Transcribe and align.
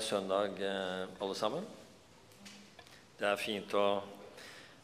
søndag, 0.00 0.60
eh, 0.62 1.08
alle 1.20 1.34
sammen. 1.34 1.64
Det 3.18 3.26
er 3.28 3.40
fint 3.40 3.74
å 3.74 4.02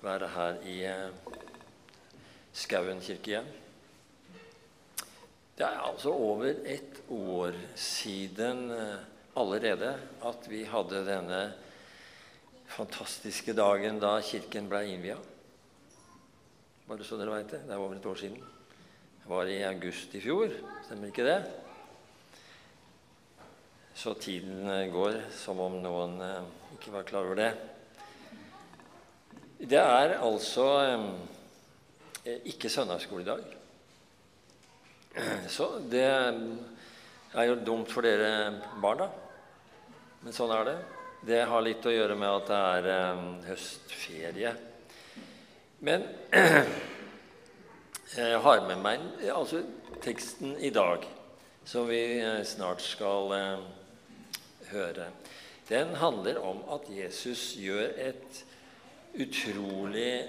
være 0.03 0.29
her 0.35 0.59
i 0.69 0.77
eh, 0.85 1.37
Skauen 2.53 3.01
kirke 3.01 3.33
igjen. 3.33 3.49
Det 5.59 5.67
er 5.67 5.81
altså 5.83 6.13
over 6.13 6.61
et 6.67 7.01
år 7.11 7.57
siden 7.79 8.71
eh, 8.75 8.99
allerede 9.39 9.95
at 10.27 10.51
vi 10.51 10.65
hadde 10.67 11.05
denne 11.07 11.41
fantastiske 12.69 13.55
dagen 13.57 13.99
da 14.03 14.17
kirken 14.21 14.69
ble 14.71 14.85
innvia. 14.91 15.17
Bare 16.89 17.07
så 17.07 17.19
dere 17.21 17.39
veit 17.39 17.51
det. 17.55 17.65
Det 17.67 17.75
er 17.75 17.81
over 17.81 17.97
et 17.97 18.11
år 18.11 18.21
siden. 18.21 18.43
Det 19.23 19.31
var 19.31 19.49
i 19.51 19.63
august 19.69 20.15
i 20.15 20.23
fjor. 20.25 20.53
Stemmer 20.87 21.11
ikke 21.13 21.27
det? 21.27 21.41
Så 23.99 24.15
tiden 24.15 24.71
eh, 24.71 24.87
går 24.95 25.17
som 25.35 25.59
om 25.59 25.73
noen 25.83 26.21
eh, 26.23 26.45
ikke 26.77 26.93
var 26.95 27.07
klar 27.07 27.27
over 27.27 27.35
det. 27.35 27.49
Det 29.59 29.81
er 29.81 30.13
altså 30.23 30.67
ikke 32.47 32.71
søndagsskole 32.71 33.25
i 33.25 33.27
dag. 33.27 33.41
Så 35.51 35.67
det 35.91 36.05
er 36.07 37.49
jo 37.49 37.57
dumt 37.67 37.91
for 37.91 38.07
dere 38.07 38.53
barn, 38.79 39.03
da. 39.03 39.09
Men 40.23 40.37
sånn 40.37 40.55
er 40.55 40.69
det. 40.69 40.77
Det 41.33 41.41
har 41.51 41.65
litt 41.67 41.89
å 41.91 41.95
gjøre 41.97 42.15
med 42.21 42.37
at 42.37 42.53
det 42.53 42.61
er 42.93 43.19
høstferie. 43.49 44.53
Men 45.83 46.07
jeg 48.15 48.39
har 48.47 48.63
med 48.71 48.79
meg 48.85 49.27
altså, 49.35 49.65
teksten 50.07 50.55
i 50.63 50.71
dag, 50.71 51.03
som 51.67 51.91
vi 51.91 52.05
eh, 52.21 52.45
snart 52.47 52.87
skal 52.87 53.35
høre. 54.73 55.11
Den 55.69 55.95
handler 56.01 56.41
om 56.41 56.63
at 56.75 56.89
Jesus 56.93 57.53
gjør 57.61 57.93
et 58.09 58.45
utrolig 59.19 60.25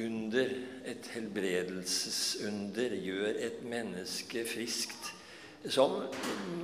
under, 0.00 0.52
et 0.86 1.10
helbredelsesunder, 1.14 2.96
gjør 3.04 3.40
et 3.46 3.64
menneske 3.66 4.44
friskt 4.48 5.14
som 5.68 5.98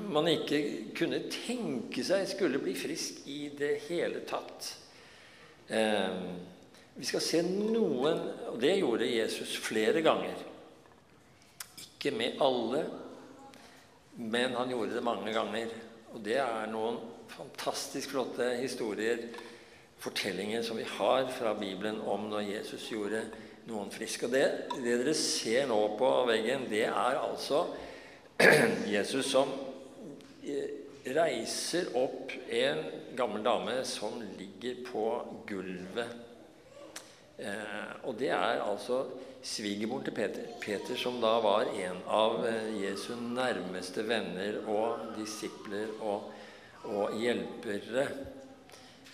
man 0.09 0.29
ikke 0.31 0.61
kunne 0.97 1.27
tenke 1.33 2.05
seg 2.07 2.25
skulle 2.31 2.61
bli 2.63 2.73
frisk 2.79 3.27
i 3.29 3.51
det 3.57 3.75
hele 3.91 4.23
tatt. 4.29 4.71
Eh, 5.69 6.21
vi 6.97 7.05
skal 7.05 7.21
se 7.21 7.43
noen 7.45 8.23
Og 8.53 8.61
det 8.63 8.79
gjorde 8.79 9.09
Jesus 9.11 9.57
flere 9.61 10.01
ganger. 10.01 10.39
Ikke 11.83 12.15
med 12.17 12.41
alle, 12.41 12.87
men 14.17 14.55
han 14.57 14.71
gjorde 14.73 14.95
det 14.95 15.05
mange 15.05 15.35
ganger. 15.35 15.75
Og 16.17 16.23
det 16.25 16.39
er 16.41 16.71
noen 16.73 16.97
fantastisk 17.29 18.15
flotte 18.15 18.47
historier 18.57 19.27
fortellinger 20.01 20.63
som 20.65 20.79
vi 20.81 20.87
har 20.89 21.29
fra 21.33 21.53
Bibelen 21.59 21.99
om 22.09 22.29
når 22.31 22.47
Jesus 22.55 22.87
gjorde 22.89 23.21
noen 23.69 23.91
friske. 23.93 24.25
Og 24.25 24.33
det, 24.33 24.45
det 24.79 24.97
dere 25.03 25.13
ser 25.19 25.69
nå 25.69 25.79
på 26.01 26.11
veggen, 26.29 26.65
det 26.71 26.87
er 26.89 27.21
altså 27.21 27.67
Jesus 28.95 29.29
som 29.29 29.53
eh, 30.47 30.73
reiser 31.17 31.93
opp 32.01 32.33
en 32.49 32.83
gammel 33.17 33.45
dame 33.45 33.77
som 33.89 34.17
ligger 34.39 34.81
på 34.89 35.07
gulvet. 35.49 36.17
Eh, 37.37 37.93
og 38.09 38.17
det 38.17 38.33
er 38.33 38.65
altså 38.65 39.05
svigermoren 39.47 40.07
til 40.07 40.17
Peter. 40.17 40.47
Peter 40.61 40.99
som 40.99 41.21
da 41.23 41.37
var 41.45 41.69
en 41.71 42.01
av 42.11 42.41
eh, 42.49 42.73
Jesu 42.83 43.13
nærmeste 43.15 44.03
venner 44.09 44.59
og 44.71 45.13
disipler 45.17 45.93
og, 46.03 46.33
og 46.91 47.15
hjelpere. 47.21 48.07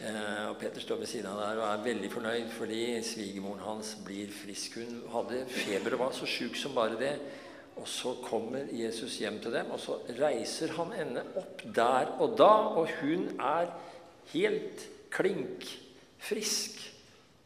Eh, 0.01 0.49
og 0.49 0.57
Peter 0.61 0.81
står 0.83 1.03
ved 1.03 1.11
siden 1.11 1.29
av 1.31 1.43
der 1.43 1.61
og 1.61 1.69
er 1.69 1.85
veldig 1.85 2.11
fornøyd 2.15 2.49
fordi 2.57 2.83
svigermoren 3.07 3.65
hans 3.67 3.95
blir 4.07 4.33
frisk. 4.35 4.81
Hun 4.81 5.03
hadde 5.13 5.45
feber 5.53 5.99
og 5.99 6.07
var 6.07 6.17
så 6.17 6.29
sjuk 6.29 6.57
som 6.59 6.77
bare 6.77 6.99
det. 7.01 7.15
Og 7.81 7.87
så 7.89 8.15
kommer 8.25 8.69
Jesus 8.77 9.17
hjem 9.23 9.39
til 9.41 9.55
dem, 9.55 9.71
og 9.73 9.81
så 9.81 9.95
reiser 10.19 10.75
han 10.77 10.91
henne 10.93 11.23
opp 11.41 11.63
der 11.65 12.11
og 12.21 12.35
da. 12.41 12.53
Og 12.77 12.91
hun 13.01 13.31
er 13.41 13.73
helt 14.35 14.85
klink 15.13 15.69
frisk. 16.21 16.92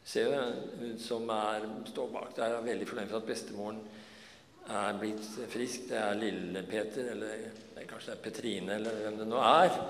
Ser 0.06 0.30
jo 0.30 0.42
hun 0.80 0.98
som 1.02 1.30
er, 1.34 1.64
står 1.90 2.10
bak 2.14 2.34
der, 2.36 2.56
er 2.56 2.66
veldig 2.66 2.86
fornøyd 2.88 3.08
for 3.10 3.18
at 3.18 3.30
bestemoren 3.30 3.80
er 4.66 4.98
blitt 5.00 5.30
frisk. 5.50 5.88
Det 5.90 5.98
er 5.98 6.18
Lille-Peter, 6.18 7.10
eller 7.14 7.86
kanskje 7.88 8.12
det 8.12 8.18
er 8.18 8.22
Petrine, 8.22 8.76
eller 8.78 9.00
hvem 9.02 9.18
det 9.22 9.26
nå 9.30 9.40
er 9.42 9.80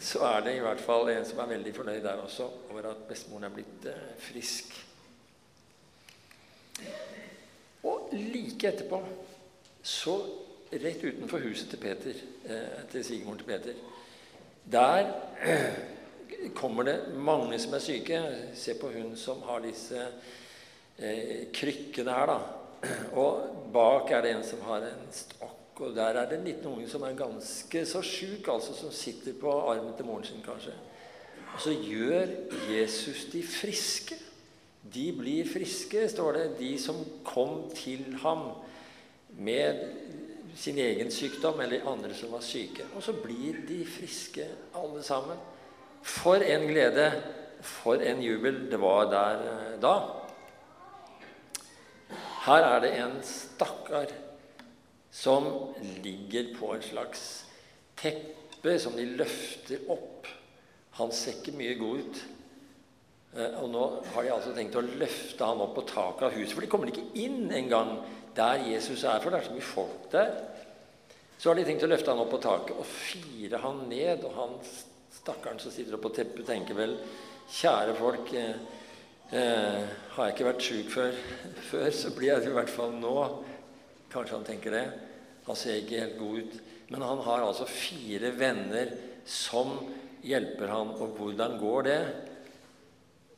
så 0.00 0.18
er 0.18 0.44
det 0.46 0.54
i 0.56 0.62
hvert 0.62 0.80
fall 0.80 1.10
en 1.10 1.24
som 1.26 1.40
er 1.42 1.54
veldig 1.54 1.72
fornøyd 1.74 2.02
der 2.04 2.20
også 2.22 2.46
over 2.70 2.90
at 2.92 3.06
bestemoren 3.08 3.48
er 3.48 3.54
blitt 3.54 3.86
eh, 3.90 4.10
frisk. 4.22 4.74
Og 7.88 8.12
like 8.12 8.68
etterpå, 8.68 9.00
så 9.82 10.14
rett 10.70 11.02
utenfor 11.02 11.42
huset 11.42 11.70
til 11.72 11.82
Peter, 11.82 12.22
eh, 12.46 12.84
til 12.92 13.04
svigermoren 13.04 13.38
til 13.42 13.50
Peter, 13.50 13.74
der 14.72 15.10
kommer 16.54 16.86
det 16.86 16.96
mange 17.14 17.58
som 17.58 17.74
er 17.74 17.82
syke. 17.82 18.22
Se 18.54 18.76
på 18.78 18.92
hun 18.94 19.14
som 19.18 19.42
har 19.48 19.62
disse 19.64 20.00
eh, 20.98 21.48
krykkene 21.54 22.14
her, 22.14 22.34
da. 22.34 22.40
Og 23.18 23.70
bak 23.74 24.12
er 24.14 24.22
det 24.24 24.36
en 24.36 24.44
som 24.46 24.62
har 24.68 24.86
en 24.86 25.08
stokk 25.12 25.58
og 25.78 25.94
der 25.94 26.16
er 26.18 26.26
det 26.28 26.38
en 26.38 26.46
liten 26.46 26.66
unge 26.66 26.88
som 26.90 27.02
er 27.06 27.14
ganske 27.18 27.84
så 27.86 28.02
sjuk, 28.02 28.48
altså 28.50 28.74
som 28.74 28.90
sitter 28.94 29.36
på 29.38 29.52
armen 29.70 29.94
til 29.96 30.08
moren 30.08 30.24
sin, 30.26 30.42
kanskje. 30.42 30.74
Og 31.54 31.60
så 31.62 31.70
gjør 31.72 32.26
Jesus 32.70 33.28
de 33.32 33.42
friske. 33.46 34.16
De 34.94 35.12
blir 35.14 35.46
friske, 35.46 36.08
står 36.08 36.32
det. 36.32 36.46
De 36.58 36.72
som 36.82 36.98
kom 37.24 37.70
til 37.74 38.16
ham 38.22 38.50
med 39.38 39.84
sin 40.58 40.78
egen 40.78 41.10
sykdom 41.14 41.60
eller 41.60 41.86
andre 41.86 42.14
som 42.14 42.32
var 42.32 42.42
syke. 42.42 42.86
Og 42.96 43.02
så 43.02 43.14
blir 43.14 43.62
de 43.68 43.84
friske, 43.86 44.48
alle 44.74 45.02
sammen. 45.02 45.38
For 46.02 46.42
en 46.44 46.66
glede, 46.68 47.10
for 47.64 48.02
en 48.04 48.22
jubel 48.22 48.66
det 48.70 48.80
var 48.80 49.10
der 49.12 49.44
eh, 49.50 49.74
da. 49.82 49.94
Her 52.48 52.64
er 52.64 52.80
det 52.84 52.92
en 52.96 53.18
stakkar 53.26 54.12
som 55.12 55.48
ligger 56.04 56.52
på 56.56 56.72
en 56.74 56.82
slags 56.84 57.24
teppe 57.98 58.78
som 58.80 58.94
de 58.96 59.04
løfter 59.18 59.88
opp. 59.90 60.28
Han 60.98 61.12
ser 61.14 61.38
ikke 61.38 61.56
mye 61.58 61.78
god 61.78 62.04
ut. 62.04 62.20
Eh, 63.36 63.58
og 63.60 63.68
nå 63.72 63.82
har 64.14 64.24
de 64.24 64.32
altså 64.34 64.54
tenkt 64.56 64.78
å 64.78 64.84
løfte 64.86 65.50
han 65.50 65.60
opp 65.64 65.74
på 65.76 65.88
taket 65.90 66.28
av 66.30 66.38
huset, 66.38 66.54
for 66.54 66.64
de 66.64 66.70
kommer 66.72 66.92
ikke 66.92 67.10
inn 67.20 67.50
engang 67.54 67.98
der 68.38 68.62
Jesus 68.70 69.02
er, 69.02 69.20
for 69.20 69.34
det 69.34 69.40
er 69.40 69.48
så 69.48 69.56
mye 69.56 69.68
folk 69.74 70.08
der. 70.14 70.32
Så 71.38 71.50
har 71.50 71.58
de 71.58 71.66
tenkt 71.68 71.84
å 71.86 71.90
løfte 71.90 72.10
han 72.10 72.22
opp 72.22 72.32
på 72.34 72.40
taket 72.42 72.78
og 72.78 72.86
fire 72.88 73.60
han 73.62 73.84
ned. 73.90 74.24
Og 74.26 74.32
han 74.34 74.56
stakkaren 75.12 75.60
som 75.62 75.72
sitter 75.72 75.96
oppe 75.96 76.08
på 76.08 76.16
teppet, 76.20 76.46
tenker 76.48 76.78
vel 76.78 76.96
Kjære 77.48 77.94
folk, 77.96 78.32
eh, 78.36 78.56
eh, 79.32 79.84
har 80.12 80.26
jeg 80.26 80.34
ikke 80.34 80.48
vært 80.50 80.64
sjuk 80.66 80.90
før, 80.92 81.14
før, 81.70 81.86
så 81.96 82.10
blir 82.12 82.34
jeg 82.34 82.44
det 82.44 82.50
i 82.50 82.56
hvert 82.58 82.72
fall 82.72 82.92
nå. 82.92 83.14
Kanskje 84.12 84.36
han 84.36 84.44
tenker 84.44 84.76
det. 84.76 84.84
Han 85.46 85.56
ser 85.56 85.80
ikke 85.80 86.02
helt 86.02 86.18
god 86.20 86.42
ut. 86.42 86.58
Men 86.92 87.04
han 87.08 87.22
har 87.24 87.44
altså 87.46 87.64
fire 87.68 88.34
venner 88.36 88.92
som 89.24 89.72
hjelper 90.24 90.72
han. 90.72 90.92
Og 90.96 91.16
hvordan 91.16 91.56
går 91.60 91.88
det? 91.88 92.00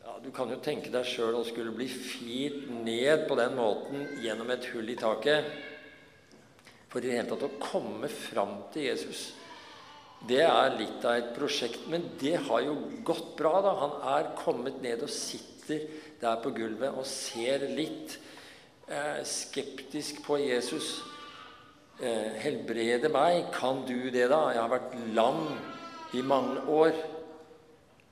Ja, 0.05 0.19
Du 0.25 0.31
kan 0.35 0.51
jo 0.51 0.59
tenke 0.63 0.91
deg 0.91 1.07
sjøl 1.07 1.39
å 1.39 1.47
skulle 1.47 1.75
bli 1.75 1.87
firt 1.91 2.67
ned 2.83 3.29
på 3.31 3.39
den 3.39 3.55
måten 3.59 4.09
gjennom 4.23 4.51
et 4.51 4.67
hull 4.75 4.91
i 4.91 4.99
taket. 4.99 5.47
For 6.91 6.99
i 6.99 7.07
det 7.07 7.21
hele 7.21 7.31
tatt 7.31 7.47
å 7.47 7.59
komme 7.63 8.11
fram 8.11 8.57
til 8.75 8.89
Jesus, 8.91 9.29
det 10.29 10.43
er 10.45 10.77
litt 10.77 11.05
av 11.09 11.17
et 11.17 11.31
prosjekt. 11.37 11.87
Men 11.89 12.05
det 12.21 12.37
har 12.49 12.65
jo 12.67 12.77
gått 13.07 13.37
bra. 13.39 13.61
da. 13.65 13.77
Han 13.81 13.95
er 14.17 14.33
kommet 14.39 14.83
ned 14.85 15.05
og 15.07 15.13
sitter 15.13 15.87
der 16.21 16.43
på 16.43 16.53
gulvet 16.53 16.93
og 16.93 17.07
ser 17.09 17.65
litt 17.73 18.19
eh, 18.89 19.23
skeptisk 19.25 20.21
på 20.27 20.41
Jesus. 20.43 20.99
Eh, 22.01 22.37
helbrede 22.43 23.09
meg. 23.13 23.49
Kan 23.55 23.85
du 23.89 24.11
det, 24.11 24.29
da? 24.33 24.51
Jeg 24.53 24.61
har 24.61 24.75
vært 24.75 24.99
lam 25.17 25.47
i 26.17 26.23
mange 26.27 26.67
år. 26.69 26.93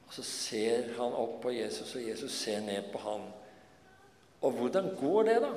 Og 0.09 0.15
så 0.17 0.25
ser 0.25 0.95
han 0.97 1.13
opp 1.13 1.43
på 1.43 1.53
Jesus, 1.53 1.93
og 1.93 2.07
Jesus 2.07 2.33
ser 2.33 2.63
ned 2.65 2.89
på 2.93 3.01
han. 3.05 3.27
Og 4.41 4.55
hvordan 4.57 4.95
går 4.97 5.29
det, 5.29 5.41
da? 5.45 5.51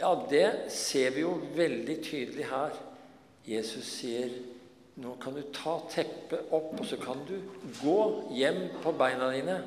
Ja, 0.00 0.10
det 0.30 0.72
ser 0.74 1.12
vi 1.14 1.22
jo 1.22 1.36
veldig 1.54 1.96
tydelig 2.02 2.48
her. 2.50 2.74
Jesus 3.46 3.86
sier 4.00 4.32
nå 5.00 5.14
kan 5.20 5.36
du 5.36 5.42
ta 5.54 5.78
teppet 5.88 6.52
opp, 6.52 6.74
og 6.76 6.84
så 6.84 6.98
kan 7.00 7.22
du 7.28 7.38
gå 7.80 8.00
hjem 8.36 8.66
på 8.82 8.92
beina 8.96 9.30
dine, 9.32 9.58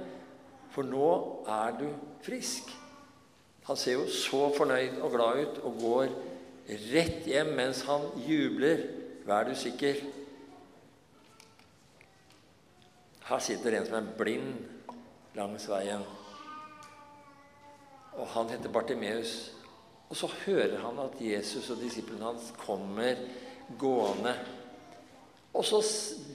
for 0.74 0.86
nå 0.86 1.10
er 1.50 1.78
du 1.80 1.88
frisk. 2.26 2.70
Han 3.66 3.80
ser 3.80 3.98
jo 3.98 4.06
så 4.12 4.52
fornøyd 4.54 5.00
og 5.02 5.16
glad 5.16 5.42
ut 5.42 5.62
og 5.66 5.80
går 5.82 6.12
rett 6.92 7.26
hjem 7.30 7.56
mens 7.58 7.82
han 7.88 8.06
jubler. 8.28 8.84
Vær 9.26 9.48
du 9.48 9.56
sikker. 9.58 10.04
Her 13.26 13.42
sitter 13.42 13.80
en 13.80 13.88
som 13.88 13.98
er 13.98 14.12
blind 14.20 14.52
langs 15.34 15.66
veien. 15.70 16.04
Og 18.16 18.28
han 18.36 18.52
heter 18.54 18.70
Bartimeus. 18.70 19.34
Og 20.10 20.20
så 20.20 20.30
hører 20.46 20.78
han 20.84 21.02
at 21.02 21.18
Jesus 21.22 21.72
og 21.74 21.82
disiplene 21.82 22.30
hans 22.30 22.52
kommer 22.62 23.18
gående. 23.82 24.36
Og 25.56 25.66
så 25.66 25.80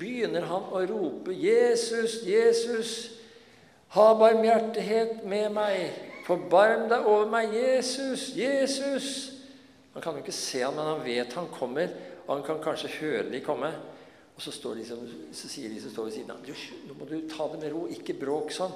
begynner 0.00 0.46
han 0.49 0.70
å 0.72 0.81
rope 0.88 1.34
'Jesus, 1.34 2.22
Jesus, 2.25 2.93
ha 3.94 4.14
barmhjertighet 4.14 5.25
med 5.28 5.52
meg. 5.52 5.93
Forbarm 6.26 6.88
deg 6.88 7.06
over 7.06 7.28
meg, 7.28 7.55
Jesus, 7.55 8.31
Jesus.' 8.37 9.37
Han 9.93 10.02
kan 10.02 10.14
jo 10.14 10.22
ikke 10.22 10.32
se 10.32 10.61
ham, 10.62 10.76
men 10.78 10.87
han 10.87 11.00
vet 11.05 11.32
han 11.34 11.49
kommer, 11.50 11.88
og 12.26 12.37
han 12.37 12.44
kan 12.46 12.61
kanskje 12.62 12.93
høre 13.00 13.31
de 13.32 13.40
komme. 13.43 13.72
Og 14.37 14.43
så, 14.43 14.52
de 14.75 14.84
som, 14.87 15.00
så 15.34 15.49
sier 15.50 15.69
de 15.69 15.81
som 15.82 15.90
står 15.90 16.05
ved 16.05 16.12
siden 16.12 16.31
av 16.31 16.38
nå 16.87 16.94
må 16.94 17.08
du 17.08 17.28
ta 17.28 17.49
det 17.50 17.58
med 17.61 17.72
ro. 17.75 17.88
Ikke 17.90 18.14
bråk 18.14 18.55
sånn. 18.55 18.72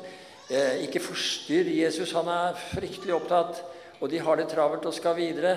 Eh, 0.51 0.83
ikke 0.85 1.01
forstyrr 1.01 1.71
Jesus. 1.71 2.13
Han 2.13 2.29
er 2.29 2.59
fryktelig 2.75 3.15
opptatt 3.15 3.63
og 4.01 4.11
de 4.11 4.21
har 4.21 4.37
det 4.37 4.51
travelt 4.51 4.85
og 4.85 4.95
skal 4.95 5.17
videre. 5.17 5.55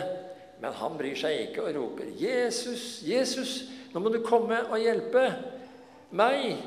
Men 0.61 0.73
han 0.73 0.95
bryr 0.97 1.17
seg 1.17 1.47
ikke 1.47 1.65
og 1.67 1.75
roper, 1.75 2.05
'Jesus, 2.17 3.01
Jesus, 3.05 3.63
nå 3.97 4.03
må 4.05 4.13
du 4.13 4.21
komme 4.21 4.61
og 4.69 4.77
hjelpe 4.77 5.25
meg.' 6.13 6.61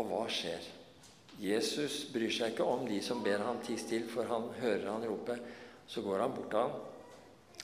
Og 0.00 0.06
hva 0.08 0.24
skjer? 0.32 0.64
Jesus 1.40 2.02
bryr 2.12 2.32
seg 2.32 2.52
ikke 2.52 2.66
om 2.66 2.82
de 2.88 2.98
som 3.04 3.22
ber 3.22 3.42
ham 3.44 3.60
tie 3.64 3.78
stille, 3.78 4.08
for 4.10 4.26
han 4.26 4.48
hører 4.58 4.88
han 4.90 5.06
rope. 5.06 5.36
Så 5.86 6.02
går 6.02 6.24
han 6.24 6.34
bort 6.34 6.50
til 6.50 6.58
ham 6.58 6.74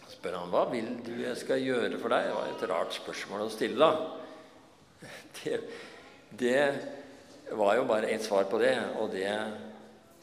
og 0.07 0.13
spør 0.13 0.39
han, 0.39 0.51
'Hva 0.51 0.65
vil 0.71 0.89
du 1.03 1.13
jeg 1.23 1.37
skal 1.37 1.65
gjøre 1.65 1.99
for 1.99 2.15
deg?' 2.15 2.29
Det 2.29 2.35
var 2.35 2.47
et 2.47 2.69
rart 2.71 2.95
spørsmål 2.95 3.47
å 3.47 3.51
stille, 3.51 3.79
da. 3.79 3.91
Det, 5.37 5.61
det 6.31 6.63
var 7.53 7.77
jo 7.77 7.85
bare 7.85 8.09
ett 8.09 8.23
svar 8.23 8.45
på 8.45 8.59
det, 8.59 8.79
og 8.99 9.11
det 9.11 9.35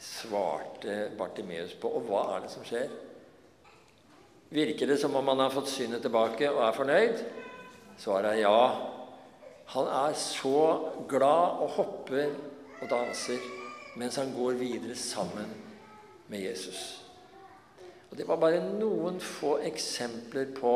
svarte 0.00 1.10
Bartimeus 1.18 1.74
på. 1.74 1.88
Og 1.88 2.08
hva 2.08 2.36
er 2.36 2.44
det 2.44 2.50
som 2.50 2.64
skjer? 2.64 2.88
Virker 4.54 4.86
det 4.86 5.00
som 5.02 5.16
om 5.16 5.28
han 5.28 5.40
har 5.42 5.50
fått 5.50 5.72
synet 5.72 6.04
tilbake 6.04 6.46
og 6.52 6.60
er 6.62 6.76
fornøyd? 6.76 7.22
Svaret 7.98 8.36
er 8.36 8.42
ja. 8.44 8.58
Han 9.74 9.88
er 9.90 10.14
så 10.18 10.60
glad 11.10 11.62
og 11.64 11.72
hopper 11.74 12.36
og 12.78 12.86
danser 12.90 13.42
mens 13.98 14.18
han 14.18 14.30
går 14.34 14.60
videre 14.60 14.94
sammen 14.98 15.50
med 16.30 16.46
Jesus. 16.46 17.02
Og 18.10 18.18
Det 18.18 18.28
var 18.28 18.38
bare 18.38 18.62
noen 18.62 19.18
få 19.18 19.56
eksempler 19.66 20.52
på 20.54 20.74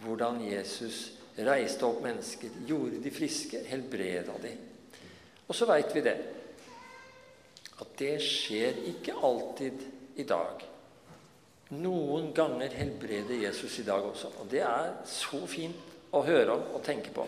hvordan 0.00 0.40
Jesus 0.48 1.10
reiste 1.36 1.84
opp 1.84 2.00
mennesker, 2.04 2.56
gjorde 2.68 3.04
de 3.04 3.12
friske, 3.12 3.60
helbreda 3.68 4.40
de. 4.40 4.56
Og 5.44 5.56
så 5.56 5.68
veit 5.68 5.92
vi 5.92 6.08
det 6.08 6.18
at 7.82 7.96
det 8.00 8.16
skjer 8.24 8.80
ikke 8.96 9.20
alltid 9.20 9.88
i 10.16 10.24
dag. 10.28 10.71
Noen 11.72 12.32
ganger 12.36 12.74
helbreder 12.76 13.38
Jesus 13.46 13.78
i 13.80 13.86
dag 13.86 14.04
også. 14.04 14.34
Og 14.42 14.50
det 14.52 14.60
er 14.66 14.92
så 15.08 15.40
fint 15.48 15.92
å 16.12 16.20
høre 16.26 16.58
om 16.58 16.64
og 16.76 16.84
tenke 16.84 17.12
på. 17.14 17.24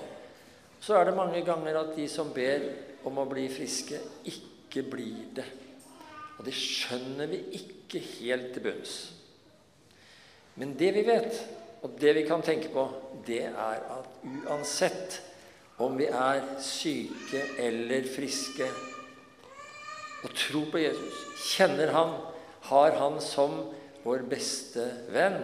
Så 0.84 0.98
er 0.98 1.08
det 1.08 1.16
mange 1.16 1.40
ganger 1.46 1.78
at 1.80 1.94
de 1.96 2.04
som 2.12 2.32
ber 2.34 2.66
om 3.08 3.20
å 3.20 3.28
bli 3.28 3.46
friske, 3.52 4.00
ikke 4.28 4.84
blir 4.92 5.30
det. 5.38 5.46
Og 6.36 6.44
det 6.44 6.52
skjønner 6.56 7.30
vi 7.30 7.40
ikke 7.56 8.02
helt 8.18 8.50
til 8.52 8.66
bunns. 8.66 8.96
Men 10.60 10.74
det 10.78 10.90
vi 10.96 11.04
vet, 11.06 11.38
og 11.82 11.94
det 12.00 12.12
vi 12.18 12.24
kan 12.28 12.44
tenke 12.44 12.68
på, 12.72 12.84
det 13.26 13.46
er 13.48 13.80
at 13.96 14.10
uansett 14.24 15.20
om 15.82 15.96
vi 15.98 16.06
er 16.06 16.44
syke 16.62 17.40
eller 17.64 18.06
friske, 18.12 18.68
og 20.24 20.36
tror 20.36 20.68
på 20.72 20.80
Jesus, 20.80 21.16
kjenner 21.50 21.90
Han, 21.92 22.14
har 22.70 22.94
Han 23.00 23.18
som 23.20 23.58
vår 24.04 24.24
beste 24.28 24.84
venn, 25.12 25.40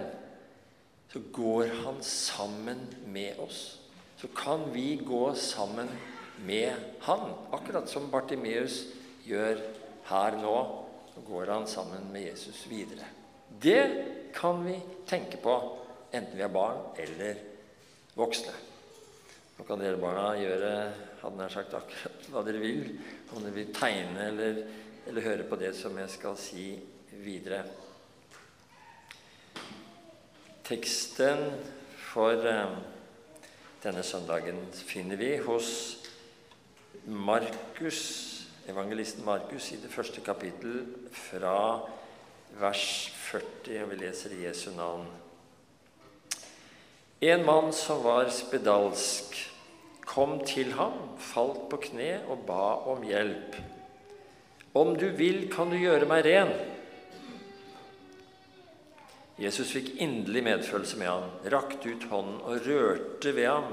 så 1.10 1.22
går 1.32 1.72
Han 1.84 2.02
sammen 2.06 2.84
med 3.06 3.38
oss. 3.42 3.80
Så 4.20 4.28
kan 4.36 4.68
vi 4.72 4.96
gå 4.96 5.34
sammen 5.34 5.88
med 6.46 6.74
Han, 7.00 7.32
akkurat 7.50 7.88
som 7.88 8.10
Bartimeus 8.12 8.84
gjør 9.24 9.58
her 10.10 10.36
nå. 10.42 10.56
Så 11.14 11.20
går 11.26 11.50
han 11.50 11.66
sammen 11.66 12.06
med 12.12 12.22
Jesus 12.22 12.66
videre. 12.70 13.06
Det 13.60 14.30
kan 14.34 14.62
vi 14.64 14.76
tenke 15.08 15.40
på, 15.42 15.56
enten 16.12 16.36
vi 16.38 16.44
er 16.44 16.52
barn 16.54 16.84
eller 17.02 17.40
voksne. 18.14 18.54
Nå 19.58 19.66
kan 19.66 19.82
dere 19.82 19.98
barna 20.00 20.30
gjøre 20.38 20.70
hadde 21.20 21.36
nær 21.36 21.52
sagt 21.52 21.74
akkurat 21.76 22.28
hva 22.32 22.42
dere 22.46 22.62
vil. 22.62 22.94
Om 23.34 23.44
dere 23.44 23.56
vil 23.56 23.74
tegne 23.76 24.28
eller, 24.30 24.62
eller 25.08 25.26
høre 25.26 25.48
på 25.48 25.58
det 25.60 25.74
som 25.76 25.96
jeg 26.00 26.12
skal 26.14 26.38
si 26.40 26.66
videre. 27.20 27.64
Teksten 30.70 31.40
for 32.12 32.44
uh, 32.46 32.76
denne 33.82 34.04
søndagen 34.06 34.60
finner 34.70 35.18
vi 35.18 35.32
hos 35.42 35.70
Markus, 37.10 38.02
evangelisten 38.70 39.24
Markus 39.26 39.72
i 39.74 39.80
det 39.82 39.90
første 39.90 40.22
kapittel 40.22 40.84
fra 41.10 41.80
vers 42.60 42.86
40, 43.18 43.82
og 43.82 43.90
vi 43.90 43.98
leser 44.04 44.36
i 44.36 44.44
Jesu 44.44 44.70
navn. 44.76 45.10
En 47.18 47.42
mann 47.42 47.74
som 47.74 48.04
var 48.06 48.30
spedalsk 48.30 49.34
kom 50.06 50.38
til 50.46 50.76
ham, 50.78 51.16
falt 51.18 51.66
på 51.72 51.82
kne 51.90 52.20
og 52.30 52.46
ba 52.46 52.76
om 52.94 53.02
hjelp. 53.10 53.58
Om 54.78 54.94
du 54.94 55.08
vil, 55.18 55.48
kan 55.50 55.74
du 55.74 55.82
gjøre 55.82 56.06
meg 56.06 56.28
ren. 56.30 56.54
Jesus 59.40 59.70
fikk 59.72 59.94
inderlig 60.04 60.42
medfølelse 60.44 60.98
med 61.00 61.08
ham, 61.08 61.30
rakte 61.52 61.94
ut 61.94 62.04
hånden 62.10 62.42
og 62.44 62.66
rørte 62.66 63.32
ved 63.32 63.48
ham. 63.48 63.70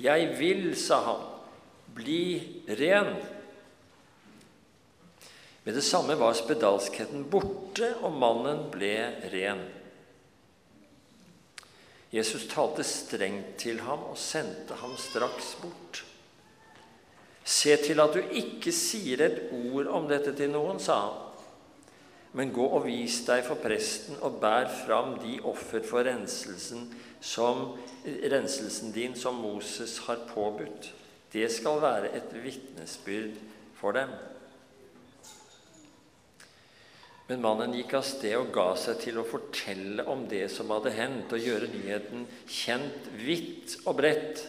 Jeg 0.00 0.30
vil, 0.38 0.70
sa 0.80 1.02
han, 1.04 1.26
bli 1.92 2.22
ren. 2.80 3.12
Med 5.66 5.76
det 5.76 5.84
samme 5.84 6.16
var 6.16 6.32
spedalskheten 6.38 7.26
borte, 7.28 7.92
og 8.00 8.16
mannen 8.16 8.64
ble 8.72 8.94
ren. 9.34 9.60
Jesus 12.10 12.48
talte 12.50 12.82
strengt 12.86 13.58
til 13.60 13.84
ham 13.84 14.08
og 14.08 14.16
sendte 14.18 14.80
ham 14.80 14.96
straks 14.98 15.52
bort. 15.60 16.00
Se 17.44 17.76
til 17.84 18.00
at 18.00 18.16
du 18.16 18.24
ikke 18.40 18.72
sier 18.74 19.22
et 19.26 19.42
ord 19.52 19.92
om 19.92 20.08
dette 20.10 20.32
til 20.38 20.50
noen, 20.56 20.80
sa 20.82 20.96
han. 21.04 21.26
Men 22.38 22.52
gå 22.54 22.62
og 22.62 22.84
vis 22.86 23.20
deg 23.26 23.42
for 23.46 23.58
presten 23.58 24.20
og 24.22 24.38
bær 24.42 24.68
fram 24.84 25.16
de 25.22 25.40
offer 25.50 25.82
for 25.86 26.06
renselsen, 26.06 26.86
som, 27.20 27.72
renselsen 28.06 28.94
din 28.94 29.16
som 29.18 29.40
Moses 29.42 29.98
har 30.06 30.22
påbudt. 30.30 30.92
Det 31.32 31.48
skal 31.52 31.82
være 31.82 32.12
et 32.16 32.30
vitnesbyrd 32.44 33.40
for 33.78 33.98
dem. 33.98 34.12
Men 37.30 37.42
mannen 37.44 37.76
gikk 37.78 37.92
av 37.94 38.06
sted 38.06 38.34
og 38.34 38.48
ga 38.54 38.72
seg 38.78 38.96
til 39.04 39.20
å 39.20 39.26
fortelle 39.26 40.02
om 40.10 40.24
det 40.30 40.48
som 40.50 40.70
hadde 40.74 40.90
hendt, 40.96 41.30
og 41.30 41.44
gjøre 41.44 41.68
nyheten 41.70 42.24
kjent 42.50 43.06
vidt 43.22 43.76
og 43.84 44.00
bredt. 44.00 44.42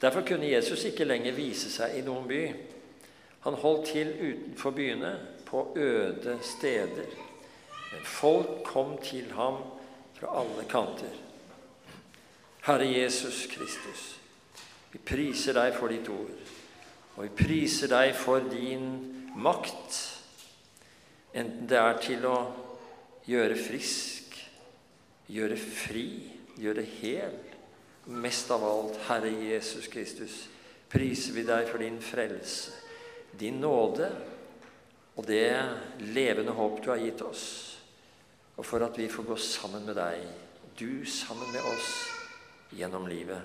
Derfor 0.00 0.22
kunne 0.26 0.52
Jesus 0.52 0.84
ikke 0.86 1.08
lenger 1.08 1.34
vise 1.34 1.70
seg 1.72 1.98
i 1.98 2.04
noen 2.06 2.28
by. 2.30 2.44
Han 3.48 3.58
holdt 3.58 3.90
til 3.90 4.12
utenfor 4.14 4.76
byene, 4.76 5.10
på 5.50 5.72
øde 5.76 6.38
steder. 6.42 7.10
Men 7.92 8.04
folk 8.04 8.62
kom 8.64 8.98
til 9.02 9.32
ham 9.34 9.62
fra 10.14 10.40
alle 10.40 10.64
kanter. 10.68 11.16
Herre 12.62 12.86
Jesus 12.86 13.46
Kristus, 13.50 14.20
vi 14.92 14.98
priser 14.98 15.56
deg 15.56 15.74
for 15.74 15.90
ditt 15.90 16.08
ord, 16.12 16.32
og 17.16 17.24
vi 17.24 17.30
priser 17.44 17.90
deg 17.90 18.14
for 18.14 18.42
din 18.52 18.90
makt 19.36 19.98
Enten 21.30 21.68
det 21.70 21.78
er 21.78 21.98
til 22.02 22.24
å 22.26 22.36
gjøre 23.30 23.54
frisk, 23.54 24.34
gjøre 25.30 25.54
fri, 25.54 26.08
gjøre 26.58 26.82
hel. 26.98 27.36
Mest 28.10 28.50
av 28.50 28.64
alt, 28.66 28.96
Herre 29.06 29.30
Jesus 29.30 29.86
Kristus, 29.92 30.40
priser 30.90 31.36
vi 31.36 31.44
deg 31.46 31.68
for 31.70 31.78
din 31.78 32.00
frelse, 32.02 32.74
din 33.38 33.60
nåde 33.62 34.08
og 35.20 35.26
det 35.28 35.52
levende 36.16 36.54
håp 36.56 36.78
du 36.80 36.86
har 36.88 37.00
gitt 37.02 37.20
oss, 37.20 37.44
og 38.56 38.64
for 38.64 38.80
at 38.86 38.96
vi 38.96 39.04
får 39.12 39.26
gå 39.28 39.34
sammen 39.36 39.82
med 39.84 39.98
deg, 39.98 40.22
du 40.80 41.04
sammen 41.04 41.50
med 41.52 41.60
oss, 41.60 41.88
gjennom 42.72 43.04
livet. 43.10 43.42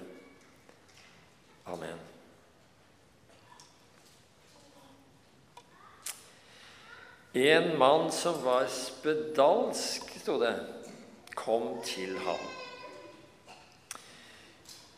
Amen. 1.68 2.00
En 7.36 7.68
mann 7.82 8.08
som 8.16 8.38
var 8.46 8.70
spedalsk, 8.72 10.14
sto 10.22 10.38
det, 10.40 10.54
kom 11.36 11.82
til 11.84 12.16
ham. 12.24 12.46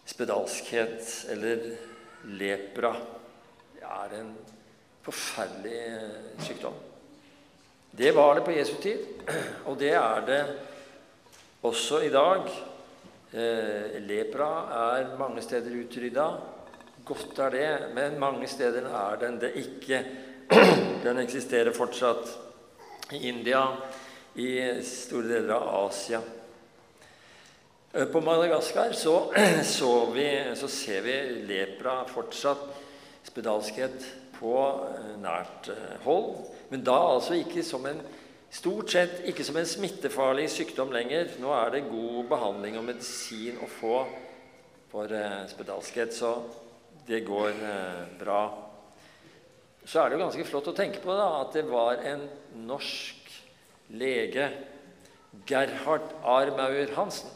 Spedalskhet, 0.06 1.10
eller 1.34 1.66
lepra 2.38 2.94
er 3.82 4.16
en 4.20 4.32
forferdelig 5.08 5.80
eh, 5.88 6.44
sykdom. 6.44 6.76
Det 7.92 8.12
var 8.12 8.36
det 8.36 8.46
på 8.46 8.54
Jesu 8.54 8.76
tid, 8.84 9.06
og 9.66 9.80
det 9.80 9.94
er 9.96 10.26
det 10.28 10.42
også 11.66 12.04
i 12.06 12.12
dag. 12.14 12.50
Eh, 13.32 13.98
lepra 14.04 14.52
er 14.82 15.14
mange 15.20 15.42
steder 15.42 15.74
utrydda. 15.80 16.28
Godt 17.08 17.40
er 17.40 17.56
det, 17.56 17.70
men 17.96 18.20
mange 18.20 18.48
steder 18.52 18.90
er 18.92 19.20
den 19.24 19.40
det 19.42 19.54
ikke. 19.64 20.04
Den 21.04 21.20
eksisterer 21.20 21.76
fortsatt 21.76 22.30
i 23.12 23.28
India, 23.28 23.62
i 24.40 24.48
store 24.84 25.28
deler 25.28 25.56
av 25.58 25.88
Asia. 25.90 26.22
Eh, 27.94 28.06
på 28.06 28.22
Madagaskar 28.22 28.92
så, 28.96 29.34
så, 29.64 30.06
vi, 30.12 30.28
så, 30.56 30.68
ser 30.68 31.02
vi 31.02 31.18
lepra 31.48 32.04
fortsatt, 32.08 32.64
spedalskhet, 33.28 34.08
på 34.38 34.54
eh, 34.92 35.16
nært 35.22 35.72
eh, 35.74 35.98
hold. 36.06 36.46
Men 36.72 36.86
da 36.86 36.98
altså 37.16 37.40
ikke 37.40 37.66
som 37.66 37.86
en 37.90 38.02
Stort 38.48 38.94
sett 38.94 39.26
ikke 39.28 39.44
som 39.44 39.58
en 39.60 39.66
smittefarlig 39.68 40.46
sykdom 40.48 40.94
lenger. 40.96 41.34
Nå 41.44 41.50
er 41.52 41.74
det 41.74 41.82
god 41.90 42.30
behandling 42.30 42.78
og 42.80 42.86
medisin 42.88 43.58
å 43.60 43.68
få 43.68 43.98
for 44.88 45.12
spedalskhet, 45.52 46.16
så 46.16 46.30
det 47.10 47.26
går 47.28 47.60
bra. 48.22 48.40
Så 49.84 50.00
er 50.00 50.08
det 50.08 50.16
jo 50.16 50.22
ganske 50.24 50.46
flott 50.48 50.72
å 50.72 50.76
tenke 50.80 51.04
på 51.04 51.12
da, 51.20 51.28
at 51.42 51.60
det 51.60 51.66
var 51.68 52.00
en 52.08 52.24
norsk 52.64 53.28
lege, 54.00 54.48
Gerhard 55.48 56.08
Armauer 56.24 56.96
Hansen, 56.96 57.36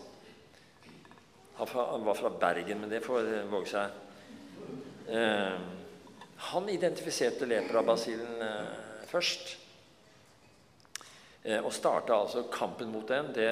han 1.60 2.06
var 2.08 2.18
fra 2.18 2.32
Bergen, 2.40 2.80
men 2.82 2.90
det 2.90 3.04
får 3.06 3.28
våge 3.52 3.70
seg. 3.70 4.00
Eh, 5.12 5.81
han 6.42 6.70
identifiserte 6.70 7.46
leprabasillen 7.46 8.42
eh, 8.42 8.72
først. 9.10 9.58
Eh, 11.44 11.60
og 11.62 11.74
starta 11.74 12.18
altså 12.18 12.48
kampen 12.54 12.92
mot 12.94 13.08
den. 13.08 13.30
Det, 13.36 13.50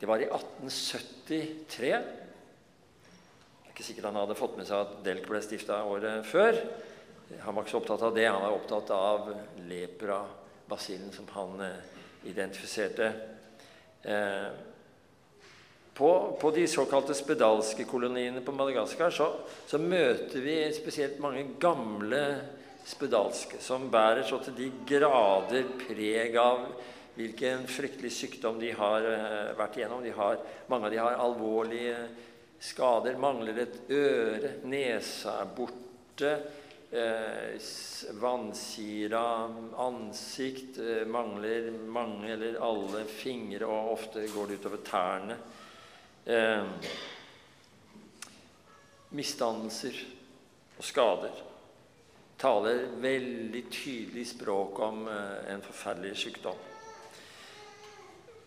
det, 0.00 0.08
var 0.08 0.22
i 0.22 0.28
1873. 0.28 1.22
Det 1.76 1.92
er 1.94 3.72
ikke 3.72 3.86
sikkert 3.86 4.10
han 4.10 4.20
hadde 4.20 4.38
fått 4.38 4.58
med 4.58 4.68
seg 4.68 4.82
at 4.82 4.98
Delk 5.06 5.28
ble 5.30 5.42
stifta 5.44 5.82
året 5.86 6.26
før. 6.26 6.58
Han 7.42 7.54
var 7.54 7.62
ikke 7.64 7.74
så 7.76 7.80
opptatt 7.82 8.06
av 8.08 8.14
det. 8.16 8.26
Han 8.28 8.42
var 8.42 8.58
opptatt 8.58 8.92
av 8.96 9.32
leprabasillen 9.70 11.12
som 11.14 11.30
han 11.34 11.64
identifiserte. 12.26 13.12
Eh, 14.06 14.48
på, 15.96 16.36
på, 16.40 16.50
de 16.50 16.66
såkalte 16.68 17.14
spedalske 17.16 17.86
koloniene 17.88 18.42
på 18.44 18.52
Madagaskar 18.52 19.14
så, 19.14 19.30
så, 19.66 19.80
møter 19.80 20.42
vi 20.44 20.58
spesielt 20.76 21.22
mange 21.24 21.46
gamle 21.60 22.22
spedalske 22.86 23.60
som 23.64 23.88
bærer 23.90 24.26
så 24.28 24.42
til 24.44 24.58
de 24.58 24.68
grader 24.88 25.70
preg 25.80 26.36
av 26.36 26.66
hvilken 27.16 27.64
fryktelig 27.70 28.12
sykdom 28.12 28.60
de 28.60 28.74
har 28.76 29.08
uh, 29.08 29.56
vært 29.56 29.78
igjennom. 29.78 30.04
Har, 30.18 30.36
mange 30.68 30.90
av 30.90 30.92
de 30.92 31.00
har 31.00 31.16
alvorlige 31.24 31.96
skader, 32.60 33.16
mangler 33.16 33.62
et 33.64 33.78
øre, 33.88 34.52
nesa 34.68 35.38
er 35.40 35.50
borte. 35.56 36.36
Eh, 36.86 37.56
vannsira 38.22 39.22
ansikt, 39.82 40.78
eh, 40.78 41.02
mangler 41.10 41.72
mange 41.90 42.30
eller 42.30 42.60
alle 42.62 43.02
fingre, 43.10 43.66
og 43.66 43.96
ofte 43.96 44.22
går 44.30 44.46
det 44.52 44.58
utover 44.60 44.84
tærne 44.86 45.36
eh, 46.26 46.64
misdannelser 49.16 49.98
og 50.76 50.84
skader. 50.84 51.42
Taler 52.36 52.82
veldig 53.00 53.62
tydelig 53.72 54.26
språk 54.34 54.80
om 54.84 55.06
eh, 55.08 55.52
en 55.54 55.62
forferdelig 55.64 56.16
sykdom. 56.26 56.64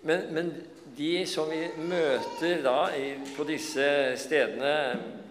Men, 0.02 0.30
men, 0.32 0.52
de 0.96 1.26
som 1.28 1.50
vi 1.52 1.66
møter 1.86 2.62
da 2.64 2.90
i, 2.96 3.12
på 3.36 3.44
disse 3.48 3.84
stedene 4.20 4.76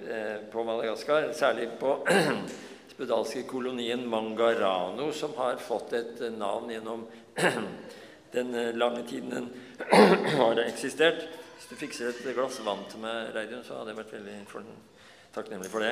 eh, 0.06 0.36
på 0.52 0.64
Madagaskar, 0.64 1.30
særlig 1.36 1.70
på 1.80 1.96
spedalske 2.92 3.42
kolonien 3.48 4.04
Mangarano, 4.08 5.08
som 5.12 5.34
har 5.38 5.58
fått 5.62 5.96
et 5.98 6.22
navn 6.36 6.70
gjennom 6.72 7.06
den 8.36 8.54
lange 8.78 9.02
tiden 9.08 9.34
den 9.34 9.50
har 10.40 10.60
eksistert, 10.66 11.26
hvis 11.68 11.76
du 11.76 11.84
fikser 11.84 12.06
et 12.08 12.28
glass 12.32 12.62
vann 12.64 12.78
til 12.88 13.02
meg, 13.02 13.26
Reidun, 13.34 13.60
så 13.60 13.76
hadde 13.76 13.92
jeg 13.92 13.98
vært 13.98 14.12
veldig 14.14 14.36
for, 14.48 14.68
takknemlig 15.34 15.68
for 15.68 15.84
det. 15.84 15.90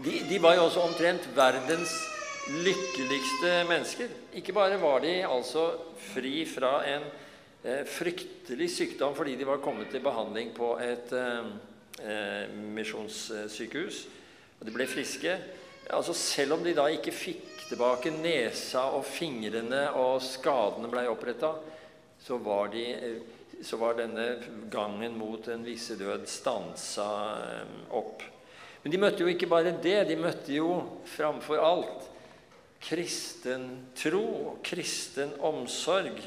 De, 0.00 0.14
de, 0.30 0.38
var 0.40 0.54
jo 0.56 0.62
også 0.64 0.80
omtrent 0.80 1.26
verdens 1.36 1.92
lykkeligste 2.64 3.50
mennesker. 3.68 4.14
Ikke 4.40 4.54
bare 4.56 4.78
var 4.80 5.04
de 5.04 5.12
altså 5.28 5.66
fri 6.06 6.46
fra 6.48 6.72
en 6.88 7.04
eh, 7.04 7.84
fryktelig 7.84 8.70
sykdom 8.78 9.12
fordi 9.18 9.36
de 9.36 9.50
var 9.50 9.60
kommet 9.60 9.92
til 9.92 10.00
behandling 10.00 10.56
på 10.56 10.72
et 10.80 11.12
eh, 11.12 11.52
eh 12.00 12.56
misjonssykehus, 12.80 14.02
og 14.56 14.66
de 14.70 14.72
ble 14.72 14.88
friske. 14.88 15.36
Altså 15.92 16.16
Selv 16.16 16.56
om 16.56 16.64
de 16.64 16.72
da 16.72 16.88
ikke 16.88 17.12
fikk 17.12 17.66
tilbake 17.68 18.08
nesa 18.22 18.88
og 18.88 19.04
fingrene, 19.04 19.90
og 20.00 20.22
skadene 20.24 20.88
ble 20.88 21.10
oppretta, 21.12 21.58
så 22.24 22.40
var 22.40 22.72
de 22.72 22.92
eh, 22.96 23.35
så 23.64 23.78
var 23.80 23.96
denne 23.98 24.36
gangen 24.72 25.16
mot 25.18 25.48
en 25.48 25.64
visse 25.64 25.96
død 25.98 26.26
stansa 26.28 27.06
eh, 27.40 27.78
opp. 27.96 28.24
Men 28.82 28.92
de 28.92 29.00
møtte 29.00 29.24
jo 29.24 29.30
ikke 29.32 29.48
bare 29.50 29.72
det. 29.82 29.98
De 30.10 30.18
møtte 30.20 30.52
jo 30.54 30.76
framfor 31.16 31.62
alt 31.64 32.10
kristen 32.86 33.88
tro 33.96 34.22
og 34.52 34.60
kristen 34.66 35.32
omsorg. 35.44 36.20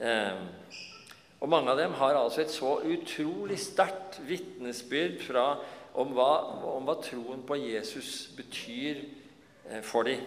Eh, 0.00 0.42
og 1.40 1.48
mange 1.48 1.72
av 1.72 1.78
dem 1.80 1.94
har 1.96 2.18
altså 2.18 2.42
et 2.44 2.52
så 2.52 2.74
utrolig 2.84 3.56
sterkt 3.62 4.18
vitnesbyrd 4.28 5.22
om, 5.40 6.12
om 6.12 6.84
hva 6.84 6.98
troen 7.00 7.40
på 7.48 7.56
Jesus 7.62 8.28
betyr 8.36 9.00
eh, 9.70 9.80
for 9.80 10.08
dem. 10.08 10.20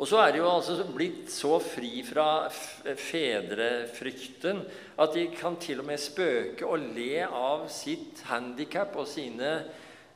Og 0.00 0.08
så 0.08 0.16
er 0.22 0.32
de 0.32 0.38
jo 0.40 0.48
altså 0.48 0.84
blitt 0.88 1.30
så 1.30 1.58
fri 1.62 2.02
fra 2.06 2.48
fedrefrykten 2.50 4.62
at 5.02 5.14
de 5.14 5.26
kan 5.36 5.56
til 5.62 5.80
og 5.82 5.86
med 5.90 6.00
spøke 6.00 6.66
og 6.66 6.78
le 6.96 7.26
av 7.26 7.68
sitt 7.70 8.22
handikap 8.30 8.96
og 8.98 9.06
sine 9.10 9.50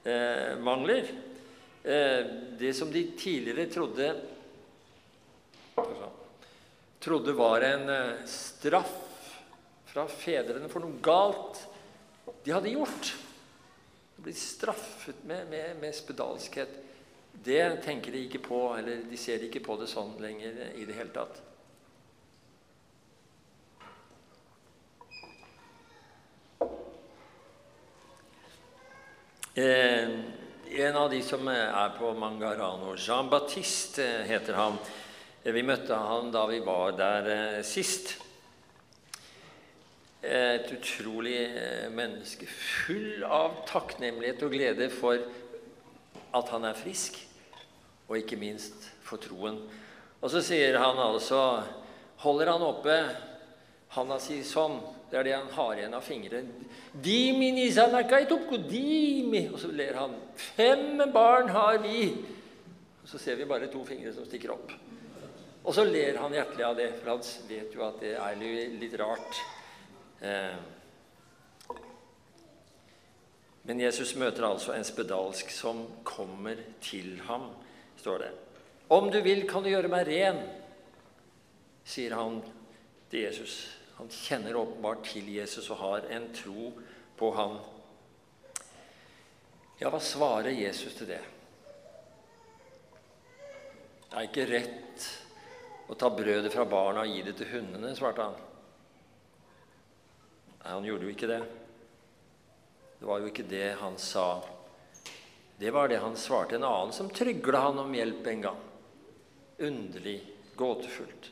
eh, 0.03 0.57
mangler. 0.59 1.05
Eh, 1.85 2.23
det 2.59 2.75
som 2.75 2.91
de 2.91 3.05
tidligere 3.19 3.71
trodde 3.71 4.15
trodde 7.07 7.37
var 7.39 7.61
en 7.61 7.89
eh, 7.93 8.25
straff 8.27 8.97
fra 9.87 10.09
fedrene 10.11 10.67
for 10.73 10.83
noe 10.83 10.99
galt 11.05 11.61
de 12.43 12.55
hadde 12.55 12.73
gjort. 12.73 13.13
De 14.17 14.25
ble 14.25 14.35
straffet 14.35 15.21
med, 15.29 15.45
med, 15.53 15.77
med 15.79 15.95
spedalskhet. 15.95 16.73
Det 17.45 17.83
tenker 17.85 18.13
de 18.13 18.25
ikke 18.27 18.43
på, 18.43 18.61
eller 18.79 19.05
de 19.11 19.19
ser 19.21 19.43
ikke 19.47 19.63
på 19.65 19.77
det 19.81 19.91
sånn 19.91 20.17
lenger 20.23 20.73
i 20.75 20.87
det 20.89 20.97
hele 20.97 21.13
tatt. 21.15 21.43
Eh, 29.57 30.11
en 30.77 30.97
av 30.97 31.11
de 31.11 31.23
som 31.25 31.49
er 31.49 31.93
på 31.97 32.11
Mangarano, 32.13 32.97
Jean 32.97 33.31
Baptiste 33.33 34.05
heter 34.29 34.59
han. 34.59 34.79
Eh, 35.47 35.53
vi 35.55 35.63
møtte 35.65 35.97
han 35.97 36.33
da 36.35 36.43
vi 36.51 36.59
var 36.61 36.97
der 36.99 37.29
eh, 37.33 37.63
sist. 37.65 38.17
Et 40.27 40.67
utrolig 40.75 41.39
eh, 41.47 41.87
menneske 41.95 42.49
full 42.51 43.23
av 43.23 43.63
takknemlighet 43.71 44.43
og 44.43 44.53
glede 44.59 44.91
for 44.91 45.23
at 46.37 46.53
han 46.53 46.67
er 46.67 46.77
frisk 46.77 47.23
og 48.07 48.19
ikke 48.19 48.39
minst 48.39 48.89
for 49.05 49.21
troen. 49.23 49.59
Og 50.21 50.31
så 50.33 50.43
sier 50.45 50.79
han 50.81 50.99
altså 51.01 51.41
Holder 52.23 52.49
han 52.49 52.63
oppe 52.65 52.95
handa 53.93 54.17
si 54.21 54.39
sånn 54.45 54.79
Det 55.11 55.19
er 55.21 55.27
det 55.27 55.35
han 55.37 55.51
har 55.55 55.77
igjen 55.77 55.95
av 55.95 56.05
fingeren. 56.05 56.49
Og 59.53 59.61
så 59.63 59.69
ler 59.71 59.95
han. 60.01 60.17
Fem 60.35 61.05
barn 61.15 61.53
har 61.55 61.79
vi. 61.85 62.09
Og 63.05 63.11
så 63.13 63.21
ser 63.23 63.39
vi 63.39 63.47
bare 63.47 63.69
to 63.71 63.85
fingre 63.87 64.11
som 64.17 64.27
stikker 64.27 64.51
opp. 64.57 64.73
Og 65.63 65.75
så 65.75 65.85
ler 65.87 66.19
han 66.19 66.35
hjertelig 66.35 66.65
av 66.67 66.75
det, 66.79 66.89
for 66.99 67.13
han 67.13 67.23
vet 67.47 67.75
jo 67.75 67.85
at 67.87 68.01
det 68.03 68.17
er 68.19 68.43
litt 68.81 68.97
rart. 68.99 69.39
Eh. 70.23 70.59
Men 73.67 73.83
Jesus 73.83 74.15
møter 74.19 74.47
altså 74.47 74.75
en 74.75 74.87
spedalsk 74.87 75.51
som 75.55 75.85
kommer 76.07 76.59
til 76.83 77.17
ham 77.31 77.49
står 78.07 78.19
det. 78.19 78.33
Om 78.89 79.11
du 79.11 79.21
vil, 79.21 79.49
kan 79.51 79.65
du 79.65 79.73
gjøre 79.73 79.91
meg 79.91 80.07
ren, 80.07 80.37
sier 81.83 82.15
han 82.15 82.39
til 83.11 83.25
Jesus. 83.25 83.57
Han 83.97 84.11
kjenner 84.13 84.59
åpenbart 84.61 85.03
til 85.09 85.27
Jesus 85.35 85.67
og 85.75 85.81
har 85.81 86.07
en 86.15 86.29
tro 86.37 86.71
på 87.19 87.33
ham. 87.35 87.57
Ja, 89.81 89.91
hva 89.91 89.99
svarer 89.99 90.55
Jesus 90.55 90.95
til 90.95 91.11
det? 91.11 91.23
Det 94.07 94.15
er 94.15 94.29
ikke 94.31 94.49
rett 94.55 95.11
å 95.91 95.99
ta 95.99 96.13
brødet 96.15 96.55
fra 96.55 96.65
barna 96.71 97.03
og 97.03 97.11
gi 97.11 97.25
det 97.27 97.35
til 97.41 97.51
hundene, 97.57 97.91
svarte 97.99 98.29
han. 98.29 98.39
Nei, 100.63 100.71
han 100.71 100.87
gjorde 100.87 101.09
jo 101.09 101.17
ikke 101.17 101.35
det. 101.35 101.43
Det 103.01 103.11
var 103.11 103.19
jo 103.21 103.35
ikke 103.35 103.51
det 103.51 103.67
han 103.83 103.99
sa. 104.01 104.31
Det 105.59 105.71
var 105.71 105.89
det 105.89 105.97
han 106.03 106.17
svarte 106.17 106.59
en 106.59 106.65
annen 106.65 106.93
som 106.93 107.09
trygla 107.11 107.61
han 107.61 107.79
om 107.79 107.95
hjelp 107.95 108.27
en 108.27 108.41
gang. 108.41 108.61
Underlig, 109.59 110.19
gåtefullt. 110.57 111.31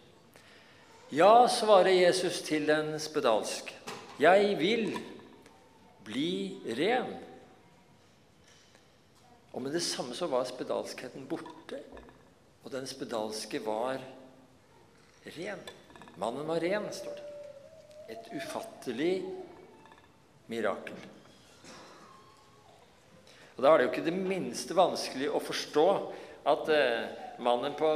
Ja, 1.13 1.49
svarer 1.49 1.93
Jesus 1.93 2.41
til 2.43 2.65
den 2.67 2.97
spedalske. 3.01 3.77
Jeg 4.19 4.57
vil 4.57 4.95
bli 6.07 6.57
ren. 6.79 7.13
Og 9.53 9.63
med 9.63 9.77
det 9.77 9.85
samme 9.85 10.17
så 10.17 10.27
var 10.33 10.47
spedalskheten 10.49 11.29
borte, 11.31 11.79
og 12.65 12.73
den 12.73 12.89
spedalske 12.89 13.61
var 13.63 14.01
ren. 15.37 15.61
Mannen 16.17 16.49
var 16.49 16.65
ren, 16.65 16.89
står 16.93 17.21
det. 17.21 17.31
Et 18.17 18.33
ufattelig 18.41 19.13
mirakel. 20.51 20.99
Og 23.55 23.63
Da 23.63 23.71
er 23.71 23.79
det 23.79 23.87
jo 23.87 23.93
ikke 23.93 24.09
det 24.09 24.17
minste 24.19 24.75
vanskelig 24.77 25.31
å 25.31 25.43
forstå 25.43 25.87
at 26.51 26.71
eh, 26.75 27.05
mannen 27.45 27.77
på 27.79 27.91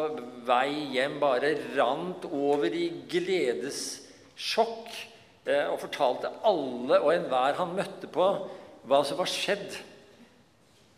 vei 0.47 0.95
hjem 0.95 1.19
bare 1.23 1.57
rant 1.75 2.25
over 2.31 2.73
i 2.75 2.87
gledessjokk 3.11 4.89
eh, 5.49 5.67
og 5.67 5.81
fortalte 5.83 6.31
alle 6.47 7.01
og 7.03 7.13
enhver 7.15 7.59
han 7.59 7.75
møtte 7.77 8.11
på, 8.13 8.29
hva 8.89 9.03
som 9.05 9.19
var 9.21 9.31
skjedd. 9.31 9.81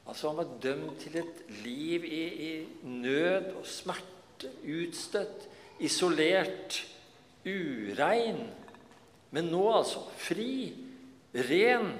Altså 0.06 0.30
Han 0.30 0.40
var 0.42 0.54
dømt 0.62 1.00
til 1.02 1.20
et 1.22 1.42
liv 1.64 2.04
i, 2.04 2.22
i 2.50 2.52
nød 2.84 3.52
og 3.60 3.66
smerte, 3.68 4.52
utstøtt, 4.64 5.46
isolert, 5.80 6.82
urein. 7.44 8.42
Men 9.30 9.52
nå 9.52 9.62
altså 9.72 10.02
fri, 10.18 10.72
ren, 11.32 11.92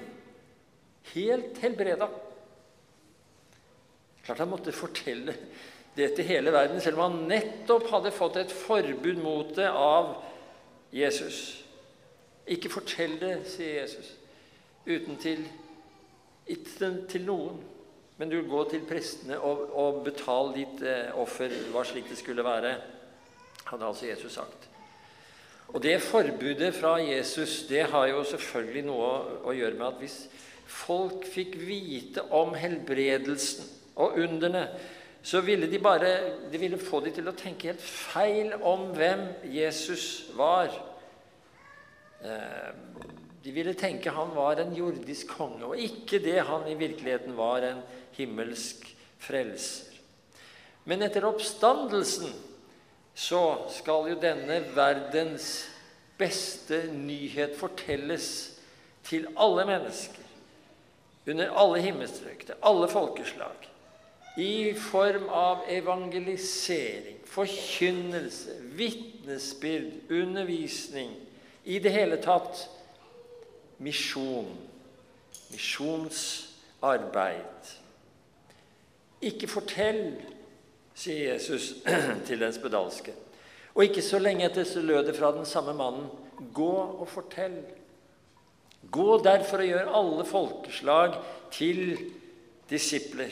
helt 1.13 1.61
helbreda. 1.63 2.09
Klart 4.25 4.43
han 4.43 4.51
måtte 4.51 4.73
fortelle 4.75 5.35
det 5.95 6.13
til 6.15 6.27
hele 6.27 6.53
verden, 6.53 6.79
selv 6.81 6.99
om 6.99 7.09
han 7.09 7.27
nettopp 7.31 7.89
hadde 7.91 8.13
fått 8.15 8.39
et 8.39 8.53
forbud 8.53 9.19
mot 9.19 9.49
det 9.57 9.67
av 9.67 10.13
Jesus. 10.95 11.41
Ikke 12.51 12.71
fortell 12.71 13.17
det, 13.21 13.33
sier 13.49 13.81
Jesus, 13.81 14.13
uten 14.87 15.19
til, 15.21 15.43
til 17.11 17.27
noen. 17.27 17.59
Men 18.21 18.29
du 18.29 18.37
gå 18.45 18.63
til 18.69 18.83
prestene 18.85 19.39
og, 19.41 19.63
og 19.73 20.03
betal 20.05 20.51
ditt 20.53 20.83
eh, 20.85 21.09
offer. 21.17 21.53
Hva 21.73 21.81
slik 21.87 22.11
det 22.11 22.19
skulle 22.19 22.45
være, 22.45 22.75
hadde 23.65 23.87
altså 23.87 24.05
Jesus 24.05 24.35
sagt. 24.37 24.67
Og 25.71 25.79
det 25.81 25.95
forbudet 26.03 26.73
fra 26.75 26.97
Jesus 27.01 27.63
det 27.69 27.87
har 27.89 28.09
jo 28.11 28.23
selvfølgelig 28.27 28.83
noe 28.85 29.11
å 29.47 29.55
gjøre 29.55 29.77
med 29.79 29.87
at 29.87 30.01
hvis 30.03 30.17
folk 30.69 31.25
fikk 31.27 31.55
vite 31.63 32.27
om 32.35 32.53
helbredelsen 32.59 33.80
og 33.95 34.17
underne, 34.19 34.67
så 35.23 35.41
ville 35.45 35.67
de 35.69 35.79
bare 35.79 36.11
de 36.51 36.57
ville 36.57 36.79
få 36.81 37.01
de 37.05 37.13
til 37.13 37.29
å 37.29 37.37
tenke 37.37 37.69
helt 37.69 37.83
feil 37.83 38.55
om 38.57 38.87
hvem 38.95 39.27
Jesus 39.53 40.31
var. 40.37 40.73
Eh, 42.25 42.71
de 43.41 43.53
ville 43.53 43.75
tenke 43.77 44.13
han 44.13 44.33
var 44.35 44.61
en 44.61 44.73
jordisk 44.73 45.35
konge, 45.37 45.65
og 45.65 45.77
ikke 45.77 46.21
det 46.21 46.39
han 46.47 46.65
i 46.69 46.77
virkeligheten 46.77 47.37
var, 47.37 47.65
en 47.65 47.83
himmelsk 48.17 48.85
frelser. 49.21 49.89
Men 50.89 51.05
etter 51.05 51.25
oppstandelsen 51.29 52.33
så 53.13 53.43
skal 53.69 54.09
jo 54.09 54.21
denne 54.21 54.61
verdens 54.73 55.51
beste 56.17 56.87
nyhet 56.93 57.53
fortelles 57.57 58.27
til 59.05 59.27
alle 59.37 59.67
mennesker, 59.69 60.25
under 61.29 61.53
alle 61.61 61.81
himmelstrøk, 61.85 62.47
til 62.47 62.65
alle 62.65 62.89
folkeslag 62.89 63.70
i 64.37 64.73
form 64.73 65.29
av 65.29 65.57
evangelisering, 65.67 67.17
forkynnelse, 67.25 68.51
vitnesbyrd, 68.77 69.91
undervisning 70.09 71.15
I 71.63 71.79
det 71.79 71.89
hele 71.93 72.17
tatt 72.17 72.69
misjon, 73.77 74.47
misjonsarbeid. 75.51 77.69
Ikke 79.21 79.47
fortell, 79.49 80.15
sier 80.97 81.35
Jesus 81.35 81.75
til 82.27 82.41
den 82.41 82.53
spedalske. 82.55 83.13
Og 83.75 83.85
ikke 83.85 84.01
så 84.03 84.19
lenge 84.19 84.45
etter 84.47 84.65
så 84.67 84.81
lød 84.81 85.05
det 85.07 85.15
fra 85.19 85.31
den 85.35 85.45
samme 85.45 85.73
mannen 85.77 86.09
gå 86.53 86.73
og 86.73 87.07
fortell. 87.09 87.61
Gå 88.91 89.21
derfor 89.23 89.61
og 89.61 89.69
gjør 89.69 89.95
alle 90.01 90.25
folkeslag 90.25 91.15
til 91.53 91.99
disipler. 92.69 93.31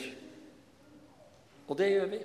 Og 1.70 1.78
det 1.78 1.90
gjør 1.92 2.08
vi. 2.10 2.20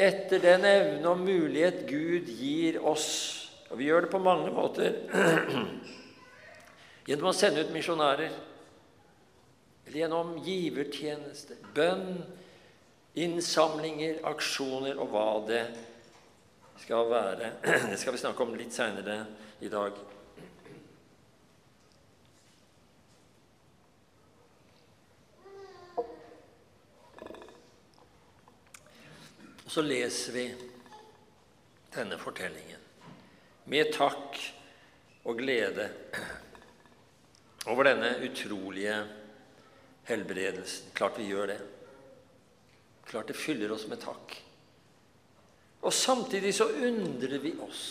Etter 0.00 0.40
den 0.40 0.64
evne 0.64 1.10
og 1.10 1.20
mulighet 1.20 1.82
Gud 1.88 2.30
gir 2.32 2.80
oss. 2.88 3.10
Og 3.68 3.76
vi 3.80 3.90
gjør 3.90 4.06
det 4.06 4.12
på 4.14 4.20
mange 4.22 4.48
måter. 4.52 4.96
Gjennom 7.08 7.28
å 7.28 7.36
sende 7.36 7.66
ut 7.66 7.74
misjonærer. 7.74 8.32
Eller 9.82 9.98
gjennom 9.98 10.36
givertjeneste, 10.40 11.56
bønn, 11.74 12.20
innsamlinger, 13.18 14.20
aksjoner 14.30 15.00
og 15.02 15.10
hva 15.12 15.26
det 15.48 15.64
skal 16.80 17.10
være. 17.10 17.50
Det 17.90 17.98
skal 18.00 18.14
vi 18.14 18.22
snakke 18.22 18.46
om 18.46 18.54
litt 18.56 18.72
seinere 18.72 19.18
i 19.60 19.68
dag. 19.72 19.98
Så 29.72 29.82
leser 29.82 30.32
vi 30.32 30.42
denne 31.94 32.18
fortellingen 32.20 32.80
med 33.72 33.88
takk 33.94 34.36
og 35.24 35.38
glede 35.40 35.86
over 37.72 37.88
denne 37.88 38.10
utrolige 38.26 38.98
helbredelsen. 40.10 40.90
Klart 40.92 41.16
vi 41.16 41.30
gjør 41.30 41.48
det. 41.54 41.56
Klart 43.08 43.32
det 43.32 43.38
fyller 43.40 43.72
oss 43.72 43.86
med 43.88 44.02
takk. 44.02 44.34
Og 45.80 45.96
samtidig 45.96 46.52
så 46.58 46.68
undrer 46.68 47.40
vi 47.40 47.54
oss 47.64 47.86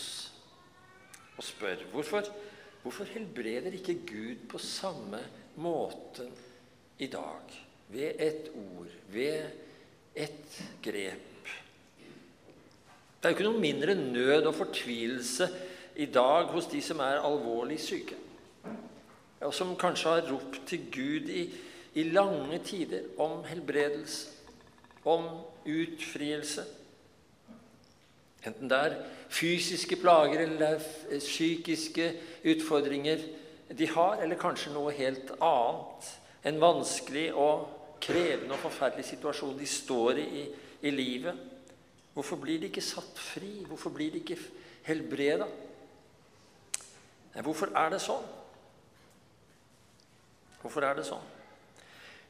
og 1.34 1.42
spør 1.50 1.82
hvorfor, 1.96 2.30
hvorfor 2.86 3.10
helbreder 3.16 3.74
ikke 3.80 3.98
Gud 4.06 4.46
på 4.54 4.62
samme 4.62 5.26
måte 5.58 6.30
i 7.02 7.10
dag? 7.10 7.60
Ved 7.90 8.22
et 8.30 8.54
ord, 8.54 8.96
ved 9.10 9.50
et 10.14 10.64
grep. 10.86 11.31
Det 13.22 13.30
er 13.30 13.34
jo 13.34 13.38
ikke 13.38 13.50
noe 13.52 13.62
mindre 13.62 13.94
nød 13.94 14.48
og 14.50 14.56
fortvilelse 14.58 15.46
i 16.02 16.08
dag 16.10 16.48
hos 16.50 16.66
de 16.72 16.80
som 16.82 17.04
er 17.06 17.20
alvorlig 17.22 17.78
syke, 17.80 18.16
og 19.46 19.54
som 19.54 19.76
kanskje 19.78 20.16
har 20.16 20.32
ropt 20.32 20.64
til 20.72 20.88
Gud 20.90 21.30
i, 21.30 21.44
i 22.02 22.08
lange 22.10 22.58
tider 22.66 23.12
om 23.22 23.44
helbredelse, 23.46 24.32
om 25.06 25.28
utfrielse. 25.70 26.66
Enten 28.42 28.74
det 28.74 28.82
er 28.88 28.98
fysiske 29.30 30.00
plager 30.02 30.42
eller 30.42 30.58
det 30.58 30.72
er 31.14 31.22
psykiske 31.22 32.10
utfordringer 32.56 33.22
de 33.78 33.88
har, 33.94 34.18
eller 34.18 34.42
kanskje 34.42 34.74
noe 34.74 34.98
helt 34.98 35.30
annet. 35.38 36.10
En 36.50 36.58
vanskelig 36.62 37.30
og 37.38 37.70
krevende 38.02 38.58
og 38.58 38.66
forferdelig 38.66 39.12
situasjon 39.14 39.60
de 39.62 39.70
står 39.70 40.26
i, 40.26 40.46
i 40.82 40.90
livet. 40.90 41.51
Hvorfor 42.14 42.42
blir 42.42 42.60
de 42.60 42.68
ikke 42.68 42.84
satt 42.84 43.20
fri? 43.20 43.62
Hvorfor 43.68 43.94
blir 43.96 44.12
de 44.12 44.20
ikke 44.24 44.40
helbreda? 44.88 45.48
Hvorfor 47.40 47.72
er 47.78 47.94
det 47.94 48.02
sånn? 48.04 48.26
Hvorfor 50.62 50.86
er 50.86 51.00
det 51.00 51.06
sånn? 51.08 51.30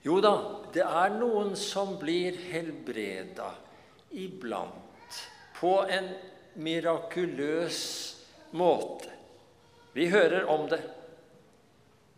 Jo 0.05 0.17
da, 0.21 0.33
det 0.73 0.85
er 0.85 1.13
noen 1.13 1.53
som 1.57 1.95
blir 2.01 2.37
helbreda 2.49 3.51
iblant 4.17 5.17
på 5.57 5.75
en 5.89 6.09
mirakuløs 6.61 7.81
måte. 8.57 9.11
Vi 9.93 10.07
hører 10.09 10.47
om 10.49 10.65
det. 10.71 10.81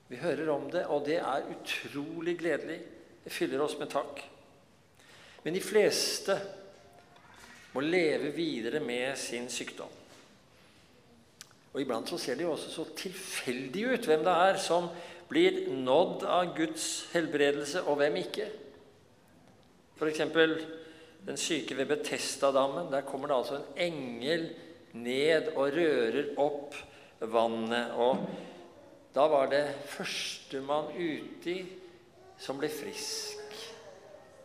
Vi 0.08 0.20
hører 0.22 0.50
om 0.54 0.68
det, 0.72 0.86
og 0.88 1.06
det 1.08 1.18
er 1.20 1.48
utrolig 1.56 2.38
gledelig. 2.40 2.80
Det 3.24 3.32
fyller 3.34 3.64
oss 3.64 3.76
med 3.80 3.92
takk. 3.92 4.22
Men 5.44 5.56
de 5.56 5.64
fleste 5.64 6.38
må 7.74 7.82
leve 7.82 8.32
videre 8.36 8.80
med 8.84 9.18
sin 9.18 9.50
sykdom. 9.50 9.92
Og 11.74 11.82
Iblant 11.82 12.10
så 12.10 12.20
ser 12.22 12.38
det 12.38 12.46
jo 12.46 12.54
også 12.54 12.70
så 12.70 12.86
tilfeldig 12.98 13.88
ut 13.96 14.08
hvem 14.08 14.24
det 14.26 14.34
er 14.46 14.60
som 14.62 14.92
blir 15.30 15.64
nådd 15.74 16.26
av 16.30 16.52
Guds 16.58 17.08
helbredelse, 17.14 17.82
og 17.90 17.98
hvem 17.98 18.20
ikke? 18.22 18.46
F.eks. 19.98 20.22
den 21.26 21.40
syke 21.40 21.78
ved 21.78 21.90
Betestadammen. 21.90 22.92
Der 22.92 23.06
kommer 23.08 23.28
det 23.28 23.38
altså 23.38 23.58
en 23.58 23.88
engel 23.88 24.50
ned 24.94 25.54
og 25.56 25.74
rører 25.74 26.34
opp 26.38 26.78
vannet. 27.20 27.96
Og 27.98 28.22
da 29.16 29.26
var 29.32 29.50
det 29.50 29.64
førstemann 29.96 30.94
uti 30.94 31.58
som 32.38 32.60
ble 32.62 32.70
frisk. 32.70 33.40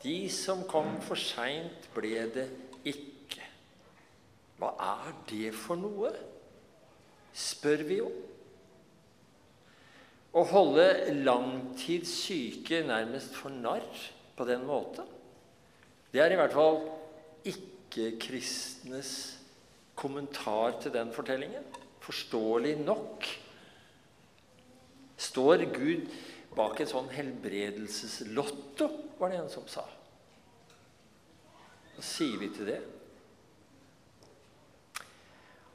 De 0.01 0.17
som 0.33 0.63
kom 0.71 0.97
for 1.05 1.19
seint, 1.21 1.91
ble 1.93 2.25
det 2.33 2.49
ikke. 2.87 3.18
Hva 4.59 4.75
er 4.83 5.15
det 5.31 5.53
for 5.55 5.79
noe? 5.79 6.11
spør 7.39 7.85
vi 7.87 8.01
jo. 8.01 8.09
Å 10.35 10.45
holde 10.51 10.87
langtidssyke 11.25 12.83
nærmest 12.87 13.37
for 13.39 13.55
narr 13.55 13.87
på 14.37 14.47
den 14.49 14.67
måten, 14.69 15.07
det 16.13 16.23
er 16.23 16.33
i 16.33 16.39
hvert 16.39 16.55
fall 16.57 16.79
ikke-kristnes 17.49 19.13
kommentar 19.99 20.79
til 20.83 20.95
den 20.95 21.11
fortellingen. 21.13 21.65
Forståelig 22.01 22.79
nok. 22.81 23.27
Står 25.19 25.67
Gud 25.75 26.07
bak 26.57 26.81
en 26.81 26.91
sånn 26.91 27.11
helbredelseslotto, 27.13 28.89
var 29.19 29.33
det 29.35 29.43
en 29.43 29.51
som 29.53 29.67
sa. 29.69 29.85
Hva 31.97 32.07
sier 32.07 32.39
vi 32.41 32.49
til 32.55 32.71
det? 32.71 32.79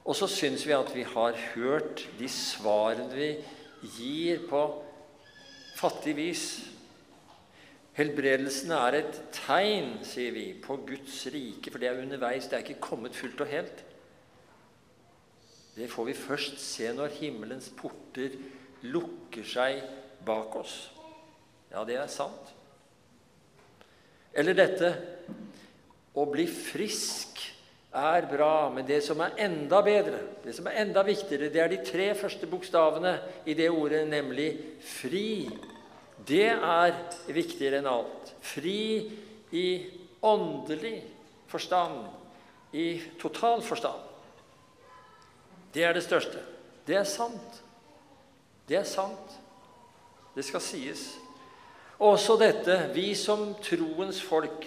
Og 0.03 0.17
så 0.19 0.27
syns 0.27 0.65
vi 0.67 0.75
at 0.75 0.91
vi 0.95 1.05
har 1.07 1.37
hørt 1.53 2.03
de 2.19 2.27
svarene 2.29 3.07
vi 3.15 3.29
gir 3.95 4.43
på 4.49 4.61
fattig 5.79 6.15
vis. 6.17 6.45
Helbredelsen 7.93 8.73
er 8.75 8.97
et 8.99 9.19
tegn, 9.35 9.99
sier 10.07 10.33
vi, 10.35 10.47
på 10.59 10.79
Guds 10.87 11.21
rike, 11.31 11.69
for 11.69 11.79
det 11.79 11.91
er 11.91 12.01
underveis. 12.01 12.49
Det 12.49 12.57
er 12.57 12.65
ikke 12.65 12.87
kommet 12.89 13.15
fullt 13.15 13.43
og 13.45 13.51
helt. 13.51 13.83
Det 15.75 15.89
får 15.89 16.09
vi 16.09 16.17
først 16.17 16.59
se 16.61 16.89
når 16.93 17.15
himmelens 17.19 17.71
porter 17.77 18.35
lukker 18.85 19.45
seg 19.47 19.79
bak 20.25 20.57
oss. 20.59 20.75
Ja, 21.71 21.85
det 21.87 21.97
er 21.97 22.11
sant. 22.11 22.51
Eller 24.33 24.57
dette 24.57 24.91
å 26.17 26.25
bli 26.29 26.45
frisk 26.49 27.32
er 27.93 28.25
bra, 28.25 28.69
men 28.73 28.85
det 28.87 29.03
som 29.05 29.21
er 29.21 29.35
enda 29.45 29.81
bedre, 29.85 30.19
det 30.43 30.55
som 30.57 30.67
er 30.67 30.79
enda 30.81 31.03
viktigere, 31.05 31.51
det 31.53 31.61
er 31.61 31.69
de 31.69 31.81
tre 31.85 32.09
første 32.17 32.49
bokstavene 32.49 33.13
i 33.45 33.53
det 33.53 33.69
ordet, 33.69 34.07
nemlig 34.07 34.57
'fri'. 34.81 35.51
Det 36.27 36.49
er 36.49 36.93
viktigere 37.27 37.77
enn 37.77 37.87
alt. 37.87 38.33
Fri 38.41 39.11
i 39.51 39.67
åndelig 40.21 41.03
forstand, 41.47 42.07
i 42.73 43.01
total 43.19 43.61
forstand. 43.61 43.99
Det 45.73 45.83
er 45.83 45.93
det 45.93 46.03
største. 46.03 46.39
Det 46.87 46.95
er 46.95 47.03
sant. 47.03 47.61
Det 48.67 48.77
er 48.77 48.83
sant. 48.83 49.39
Det 50.35 50.45
skal 50.45 50.61
sies. 50.61 51.17
Også 51.99 52.37
dette, 52.39 52.89
vi 52.93 53.13
som 53.15 53.53
troens 53.61 54.21
folk, 54.21 54.65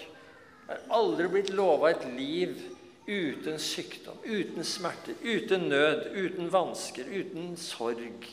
er 0.69 0.83
aldri 0.91 1.29
blitt 1.29 1.51
lova 1.55 1.91
et 1.91 2.05
liv 2.17 2.76
uten 3.07 3.59
sykdom, 3.59 4.19
uten 4.25 4.65
smerter, 4.65 5.15
uten 5.23 5.69
nød, 5.71 6.11
uten 6.17 6.53
vansker, 6.53 7.07
uten 7.07 7.57
sorg. 7.57 8.27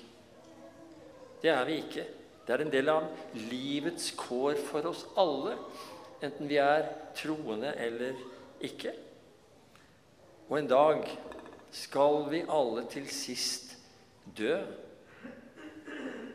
Det 1.41 1.51
er 1.51 1.65
vi 1.65 1.79
ikke. 1.83 2.05
Det 2.47 2.55
er 2.55 2.63
en 2.65 2.71
del 2.73 2.89
av 2.91 3.05
livets 3.51 4.11
kår 4.19 4.57
for 4.67 4.89
oss 4.89 5.05
alle, 5.19 5.55
enten 6.23 6.49
vi 6.49 6.57
er 6.59 6.87
troende 7.15 7.71
eller 7.79 8.17
ikke. 8.63 8.91
Og 10.49 10.57
en 10.59 10.67
dag 10.67 11.05
skal 11.73 12.25
vi 12.31 12.43
alle 12.51 12.83
til 12.91 13.07
sist 13.11 13.77
dø 14.37 14.57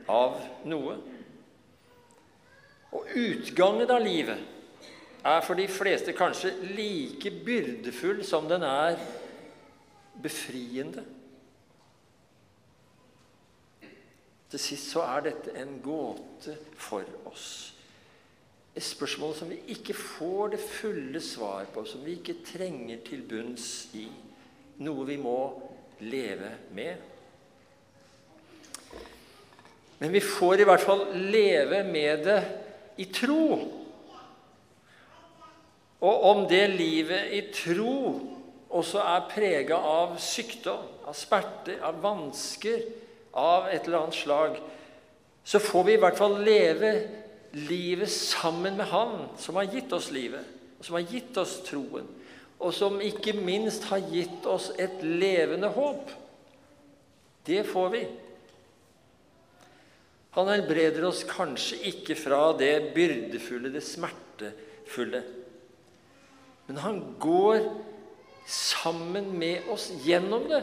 av 0.09 0.38
noe. 0.68 0.96
Og 2.96 3.11
utgangen 3.20 3.90
av 3.92 4.01
livet 4.01 4.58
er 5.24 5.40
for 5.44 5.59
de 5.59 5.66
fleste 5.68 6.14
kanskje 6.16 6.52
like 6.76 7.33
byrdefull 7.44 8.24
som 8.26 8.48
den 8.50 8.62
er 8.66 8.98
befriende. 10.22 11.04
Til 14.48 14.62
sist 14.62 14.92
så 14.94 15.02
er 15.04 15.26
dette 15.28 15.52
en 15.61 15.74
gåte 15.85 16.54
for 16.81 17.04
oss. 17.28 17.74
Et 18.76 18.85
spørsmål 18.85 19.35
som 19.35 19.50
vi 19.50 19.59
ikke 19.74 19.94
får 19.96 20.54
det 20.54 20.61
fulle 20.62 21.20
svar 21.20 21.66
på, 21.74 21.85
som 21.85 22.04
vi 22.07 22.16
ikke 22.16 22.38
trenger 22.46 23.02
til 23.04 23.24
bunns 23.28 23.88
i. 23.98 24.07
Noe 24.87 25.07
vi 25.09 25.16
må 25.20 25.38
leve 26.07 26.52
med. 26.72 26.94
Men 29.98 30.14
vi 30.14 30.22
får 30.22 30.62
i 30.62 30.68
hvert 30.68 30.85
fall 30.85 31.04
leve 31.18 31.83
med 31.85 32.24
det 32.28 32.38
i 33.02 33.09
tro. 33.11 33.42
Og 35.99 36.25
om 36.31 36.45
det 36.51 36.65
livet 36.71 37.33
i 37.35 37.43
tro 37.51 37.95
også 38.69 39.01
er 39.03 39.29
prega 39.33 39.79
av 39.81 40.19
sykdom, 40.23 40.85
av 41.09 41.17
smerter, 41.17 41.81
av 41.83 41.99
vansker, 42.03 42.85
av 43.39 43.71
et 43.73 43.87
eller 43.87 44.05
annet 44.05 44.19
slag, 44.19 44.61
så 45.49 45.61
får 45.63 45.87
vi 45.89 45.97
i 45.97 46.03
hvert 46.03 46.19
fall 46.19 46.37
leve 46.45 46.93
livet 47.57 48.11
sammen 48.13 48.77
med 48.77 48.91
Han 48.93 49.15
som 49.41 49.57
har 49.57 49.71
gitt 49.73 49.93
oss 49.97 50.11
livet, 50.13 50.45
som 50.85 50.99
har 50.99 51.07
gitt 51.09 51.37
oss 51.41 51.59
troen, 51.67 52.07
og 52.59 52.75
som 52.75 53.01
ikke 53.01 53.33
minst 53.39 53.89
har 53.89 54.03
gitt 54.13 54.47
oss 54.47 54.71
et 54.79 55.01
levende 55.03 55.71
håp. 55.73 56.11
Det 57.49 57.63
får 57.65 57.89
vi. 57.95 58.03
Han 60.37 60.51
helbreder 60.53 61.07
oss 61.09 61.25
kanskje 61.27 61.81
ikke 61.89 62.19
fra 62.19 62.53
det 62.59 62.93
byrdefulle, 62.95 63.73
det 63.73 63.83
smertefulle. 63.87 65.23
Men 66.68 66.81
han 66.85 66.98
går 67.20 67.62
sammen 68.48 69.33
med 69.38 69.68
oss 69.72 69.88
gjennom 70.04 70.44
det. 70.50 70.62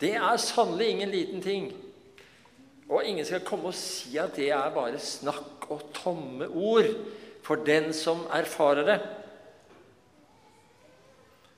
Det 0.00 0.14
er 0.16 0.40
sannelig 0.40 0.88
ingen 0.90 1.12
liten 1.12 1.44
ting. 1.44 1.68
Og 2.88 3.04
ingen 3.04 3.24
skal 3.28 3.44
komme 3.46 3.70
og 3.70 3.76
si 3.76 4.16
at 4.20 4.36
det 4.36 4.50
er 4.52 4.72
bare 4.74 5.00
snakk 5.00 5.68
og 5.72 5.86
tomme 5.96 6.48
ord 6.48 6.90
for 7.44 7.60
den 7.64 7.92
som 7.96 8.24
erfarer 8.32 8.88
det. 8.88 8.98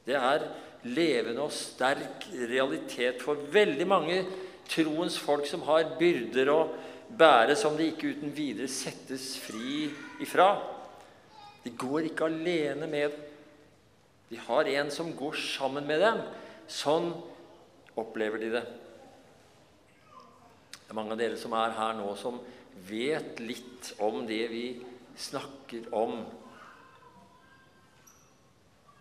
Det 0.06 0.18
er 0.18 0.46
levende 0.86 1.42
og 1.42 1.54
sterk 1.54 2.28
realitet 2.46 3.22
for 3.22 3.38
veldig 3.54 3.86
mange 3.90 4.20
troens 4.70 5.18
folk 5.18 5.46
som 5.50 5.64
har 5.66 5.96
byrder 5.98 6.50
å 6.50 6.60
bære 7.18 7.54
som 7.58 7.74
de 7.78 7.90
ikke 7.90 8.14
uten 8.14 8.34
videre 8.34 8.70
settes 8.70 9.34
fri 9.38 9.88
ifra. 10.22 10.75
De 11.66 11.72
går 11.74 12.06
ikke 12.12 12.28
alene 12.30 12.86
med 12.86 13.10
det. 13.10 13.32
De 14.30 14.38
har 14.42 14.68
en 14.70 14.90
som 14.90 15.12
går 15.14 15.38
sammen 15.38 15.86
med 15.86 16.00
dem. 16.02 16.20
Sånn 16.70 17.12
opplever 17.98 18.42
de 18.42 18.50
det. 18.56 18.62
Det 20.76 20.90
er 20.90 20.98
mange 20.98 21.14
av 21.14 21.20
dere 21.20 21.38
som 21.38 21.54
er 21.58 21.74
her 21.74 21.94
nå, 21.98 22.08
som 22.18 22.38
vet 22.86 23.40
litt 23.42 23.92
om 24.02 24.20
det 24.26 24.42
vi 24.50 24.64
snakker 25.18 25.88
om. 25.94 26.20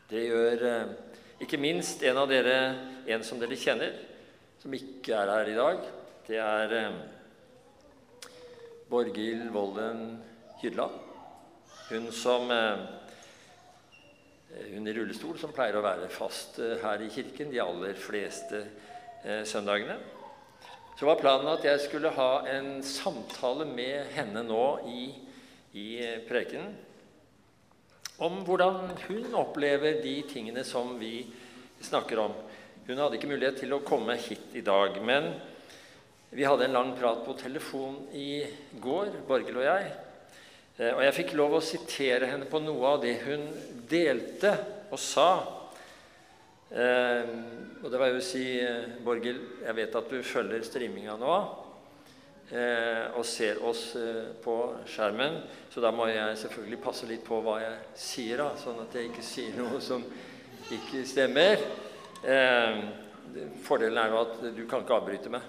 Det 0.10 0.25
gjør 0.28 0.65
eh, 0.69 0.93
ikke 1.45 1.62
minst 1.62 2.06
en 2.06 2.21
av 2.21 2.30
dere, 2.30 2.58
en 3.10 3.25
som 3.25 3.41
dere 3.41 3.58
kjenner, 3.58 3.97
som 4.62 4.73
ikke 4.78 5.17
er 5.17 5.34
her 5.34 5.51
i 5.54 5.58
dag. 5.58 5.89
Det 6.25 6.41
er 6.41 6.78
eh, 6.82 7.01
Borghild 8.89 9.49
Volden 9.54 10.08
Hydland. 10.62 11.05
Hun 11.86 12.08
som 12.12 12.50
eh, 12.52 12.78
hun 14.74 14.88
i 14.88 14.93
rullestol, 14.93 15.38
som 15.38 15.52
pleier 15.54 15.76
å 15.78 15.84
være 15.86 16.08
fast 16.10 16.58
eh, 16.63 16.80
her 16.82 17.04
i 17.06 17.12
kirken 17.13 17.52
de 17.52 17.60
aller 17.62 17.93
fleste 18.00 18.63
eh, 19.21 19.43
søndagene. 19.45 20.00
Så 20.98 21.06
var 21.06 21.19
planen 21.19 21.52
at 21.52 21.65
jeg 21.67 21.84
skulle 21.84 22.13
ha 22.15 22.32
en 22.50 22.80
samtale 22.82 23.67
med 23.69 24.10
henne 24.15 24.41
nå 24.48 24.63
i, 24.89 25.04
i 25.78 25.88
prekenen 26.26 26.74
om 28.24 28.39
hvordan 28.48 28.93
hun 29.10 29.34
opplever 29.36 30.00
de 30.02 30.15
tingene 30.30 30.63
som 30.65 30.93
vi 30.98 31.19
snakker 31.84 32.21
om. 32.24 32.34
Hun 32.88 33.02
hadde 33.04 33.19
ikke 33.19 33.30
mulighet 33.30 33.60
til 33.62 33.76
å 33.76 33.84
komme 33.86 34.15
hit 34.15 34.56
i 34.56 34.63
dag, 34.65 34.98
men 35.04 35.34
vi 36.32 36.48
hadde 36.48 36.65
en 36.65 36.78
lang 36.80 36.95
prat 36.98 37.21
på 37.28 37.36
telefon 37.38 38.06
i 38.15 38.45
går, 38.82 39.19
Borghild 39.28 39.60
og 39.60 39.67
jeg. 39.67 39.91
Eh, 40.75 40.91
og 40.91 41.05
jeg 41.05 41.15
fikk 41.21 41.35
lov 41.39 41.53
å 41.55 41.63
sitere 41.63 42.27
henne 42.27 42.47
på 42.51 42.59
noe 42.59 42.95
av 42.95 43.03
det 43.03 43.13
hun 43.23 43.45
delte 43.88 44.51
og 44.91 44.99
sa. 44.99 45.29
Eh, 46.67 47.29
og 47.79 47.88
det 47.91 48.01
var 48.01 48.11
jo 48.11 48.19
å 48.19 48.25
si, 48.25 48.59
eh, 48.59 48.97
Borghild, 49.05 49.61
jeg 49.63 49.75
vet 49.77 49.95
at 49.95 50.09
du 50.09 50.19
følger 50.23 50.63
streaminga 50.63 51.17
nå. 51.17 51.38
og 52.45 53.25
ser 53.25 53.57
oss 53.65 53.97
på 54.43 54.55
skjermen. 54.85 55.39
Så 55.73 55.81
da 55.81 55.89
må 55.89 56.05
jeg 56.05 56.38
selvfølgelig 56.38 56.77
passe 56.83 57.07
litt 57.09 57.23
på 57.25 57.39
hva 57.41 57.55
jeg 57.57 57.79
sier, 57.97 58.38
da, 58.38 58.51
sånn 58.55 58.83
at 58.83 58.93
jeg 58.93 59.09
ikke 59.09 59.23
sier 59.25 59.55
noe 59.57 59.81
som 59.81 60.05
ikke 60.69 61.01
stemmer. 61.09 61.57
Fordelen 63.65 63.97
er 63.97 64.13
jo 64.13 64.21
at 64.21 64.38
du 64.53 64.61
kan 64.69 64.85
ikke 64.85 64.93
avbryte 64.93 65.33
meg. 65.33 65.41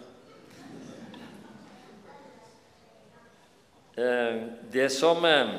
Det 3.97 4.91
som 4.93 5.25
eh, 5.25 5.53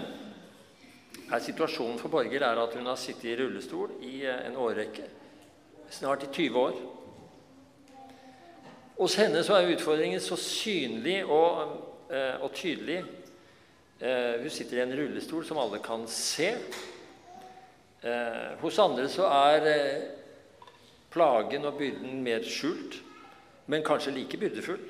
er 1.33 1.41
situasjonen 1.41 1.97
for 1.97 2.13
Borger, 2.13 2.43
er 2.45 2.59
at 2.61 2.75
hun 2.77 2.85
har 2.85 2.99
sittet 3.01 3.31
i 3.31 3.37
rullestol 3.39 3.95
i 4.05 4.19
eh, 4.29 4.43
en 4.45 4.59
årrekke. 4.61 5.07
Snart 5.89 6.27
i 6.27 6.29
20 6.29 6.59
år. 6.61 6.77
Hos 8.99 9.15
henne 9.17 9.41
så 9.45 9.57
er 9.57 9.71
utfordringen 9.73 10.21
så 10.21 10.37
synlig 10.41 11.21
og, 11.25 11.73
og 12.41 12.47
tydelig. 12.57 12.97
Hun 14.01 14.49
sitter 14.51 14.79
i 14.79 14.81
en 14.81 14.95
rullestol 14.97 15.45
som 15.45 15.59
alle 15.61 15.77
kan 15.85 16.07
se. 16.09 16.49
Hos 18.63 18.79
andre 18.81 19.05
så 19.13 19.29
er 19.29 19.69
plagen 21.13 21.69
og 21.69 21.77
byrden 21.77 22.23
mer 22.25 22.41
skjult, 22.41 22.97
men 23.69 23.85
kanskje 23.85 24.15
like 24.17 24.41
byrdefull. 24.41 24.81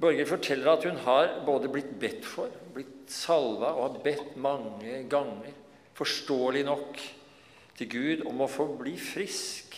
Borger 0.00 0.28
forteller 0.28 0.72
at 0.74 0.84
hun 0.84 0.98
har 1.06 1.30
både 1.46 1.70
blitt 1.72 1.94
bedt 2.00 2.26
for, 2.28 2.52
blitt 2.74 3.08
salva 3.12 3.72
og 3.76 3.82
har 3.86 4.02
bedt 4.04 4.34
mange 4.36 5.02
ganger, 5.08 5.54
forståelig 5.96 6.64
nok, 6.68 7.00
til 7.76 7.88
Gud 7.92 8.26
om 8.28 8.42
å 8.44 8.48
få 8.48 8.66
bli 8.76 8.94
frisk. 9.00 9.76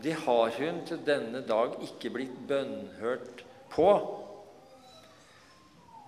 Det 0.00 0.14
har 0.24 0.52
hun 0.56 0.80
til 0.88 1.00
denne 1.04 1.42
dag 1.44 1.76
ikke 1.84 2.12
blitt 2.14 2.36
bønnhørt 2.48 3.44
på. 3.72 3.90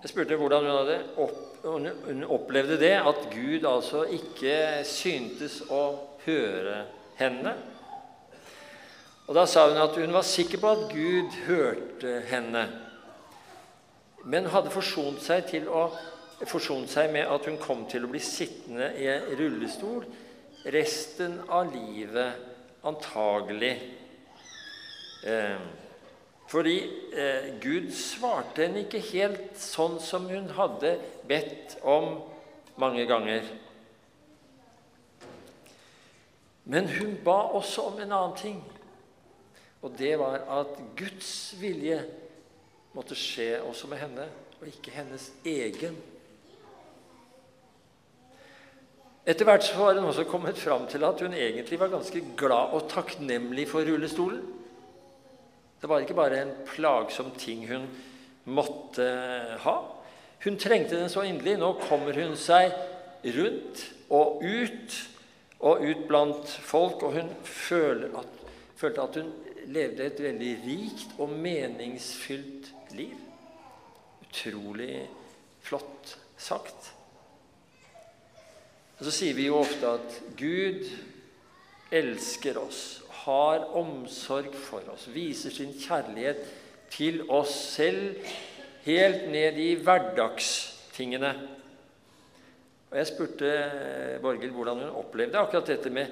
Jeg 0.03 0.11
spurte 0.11 0.37
hvordan 0.39 0.65
hun 0.65 0.77
hadde 0.79 0.97
opp, 1.23 1.43
hun 1.63 2.25
opplevde 2.25 2.79
det, 2.81 2.95
at 2.99 3.27
Gud 3.33 3.67
altså 3.69 4.03
ikke 4.17 4.81
syntes 4.87 5.61
å 5.71 5.83
høre 6.25 6.81
henne. 7.21 7.53
Og 9.27 9.35
Da 9.35 9.45
sa 9.47 9.69
hun 9.69 9.79
at 9.79 9.95
hun 9.95 10.13
var 10.13 10.25
sikker 10.27 10.59
på 10.59 10.71
at 10.71 10.89
Gud 10.91 11.35
hørte 11.47 12.17
henne, 12.27 12.65
men 14.23 14.49
hadde 14.51 14.71
forsont 14.71 15.21
seg, 15.23 15.51
å, 15.67 15.85
forsont 16.47 16.91
seg 16.91 17.11
med 17.11 17.27
at 17.27 17.47
hun 17.47 17.59
kom 17.59 17.85
til 17.91 18.03
å 18.03 18.11
bli 18.11 18.19
sittende 18.23 18.91
i 18.99 19.07
rullestol 19.39 20.03
resten 20.75 21.39
av 21.51 21.71
livet, 21.71 22.35
antagelig. 22.83 23.73
Eh, 25.23 25.59
fordi 26.51 26.77
eh, 27.15 27.49
Gud 27.63 27.91
svarte 27.95 28.65
henne 28.65 28.83
ikke 28.83 29.01
helt 29.13 29.55
sånn 29.59 29.99
som 30.03 30.27
hun 30.31 30.51
hadde 30.55 30.97
bedt 31.27 31.77
om 31.81 32.19
mange 32.79 33.07
ganger. 33.07 33.47
Men 36.63 36.87
hun 36.95 37.17
ba 37.23 37.39
også 37.55 37.89
om 37.91 37.99
en 37.99 38.11
annen 38.11 38.37
ting. 38.39 38.61
Og 39.83 39.91
det 39.99 40.15
var 40.19 40.45
at 40.61 40.79
Guds 40.97 41.53
vilje 41.59 41.99
måtte 42.95 43.17
skje 43.17 43.57
også 43.65 43.89
med 43.91 43.99
henne, 43.99 44.27
og 44.61 44.69
ikke 44.69 44.93
hennes 44.95 45.27
egen. 45.45 45.97
Etter 49.27 49.47
hvert 49.47 49.63
så 49.63 49.77
var 49.79 49.99
hun 49.99 50.09
også 50.09 50.25
kommet 50.27 50.59
fram 50.59 50.85
til 50.91 51.03
at 51.07 51.21
hun 51.23 51.35
egentlig 51.35 51.79
var 51.79 51.91
ganske 51.91 52.21
glad 52.39 52.75
og 52.75 52.89
takknemlig 52.91 53.67
for 53.71 53.87
rullestolen. 53.87 54.43
Det 55.81 55.89
var 55.91 56.03
ikke 56.03 56.15
bare 56.15 56.41
en 56.41 56.55
plagsom 56.67 57.31
ting 57.39 57.65
hun 57.67 57.87
måtte 58.43 59.07
ha. 59.63 59.77
Hun 60.43 60.59
trengte 60.59 60.99
den 60.99 61.11
så 61.11 61.23
inderlig. 61.27 61.57
Nå 61.59 61.73
kommer 61.79 62.15
hun 62.15 62.35
seg 62.39 62.71
rundt 63.35 63.83
og 64.11 64.43
ut 64.43 64.99
og 65.63 65.83
ut 65.83 66.07
blant 66.07 66.47
folk, 66.47 67.03
og 67.03 67.15
hun 67.15 67.29
at, 67.31 68.31
følte 68.75 69.01
at 69.01 69.19
hun 69.19 69.31
levde 69.71 70.07
et 70.07 70.19
veldig 70.23 70.51
rikt 70.65 71.15
og 71.21 71.31
meningsfylt 71.35 72.71
liv. 72.97 73.15
Utrolig 74.25 75.03
flott 75.63 76.17
sagt. 76.37 76.91
Og 78.99 79.05
Så 79.07 79.13
sier 79.13 79.37
vi 79.37 79.47
jo 79.49 79.59
ofte 79.61 79.95
at 79.97 80.19
Gud 80.39 80.85
elsker 81.93 82.57
oss, 82.61 83.01
har 83.23 83.63
omsorg 83.79 84.51
for 84.57 84.83
oss, 84.91 85.07
viser 85.13 85.53
sin 85.53 85.71
kjærlighet 85.79 86.41
til 86.91 87.21
oss 87.31 87.53
selv 87.77 88.19
helt 88.83 89.29
ned 89.31 89.59
i 89.59 89.69
hverdagstingene. 89.79 91.31
Og 92.91 92.97
Jeg 92.99 93.09
spurte 93.09 93.53
Borghild 94.21 94.53
hvordan 94.53 94.83
hun 94.83 94.99
opplevde 95.03 95.39
akkurat 95.39 95.71
dette 95.71 95.89
med 95.89 96.11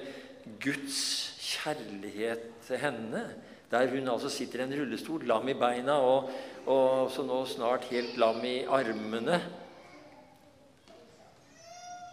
Guds 0.62 0.98
kjærlighet 0.98 1.31
til 1.60 2.78
henne, 2.82 3.24
der 3.72 3.90
hun 3.92 4.08
altså 4.12 4.30
sitter 4.30 4.62
i 4.62 4.66
en 4.66 4.76
rullestol, 4.80 5.24
lam 5.26 5.48
i 5.48 5.56
beina 5.56 5.96
og, 6.04 6.30
og 6.66 7.10
så 7.10 7.24
nå 7.24 7.42
snart 7.48 7.88
helt 7.90 8.18
lam 8.20 8.42
i 8.44 8.62
armene. 8.68 9.40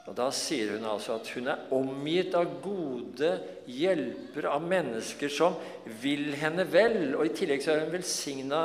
Og 0.09 0.15
Da 0.17 0.31
sier 0.33 0.71
hun 0.73 0.85
altså 0.89 1.19
at 1.19 1.27
hun 1.35 1.51
er 1.51 1.67
omgitt 1.75 2.33
av 2.33 2.47
gode 2.63 3.29
hjelpere, 3.69 4.49
av 4.49 4.63
mennesker 4.65 5.29
som 5.29 5.57
vil 6.01 6.31
henne 6.39 6.65
vel. 6.65 7.13
Og 7.13 7.27
i 7.27 7.33
tillegg 7.37 7.61
så 7.61 7.75
er 7.75 7.83
hun 7.83 7.93
velsigna 7.93 8.63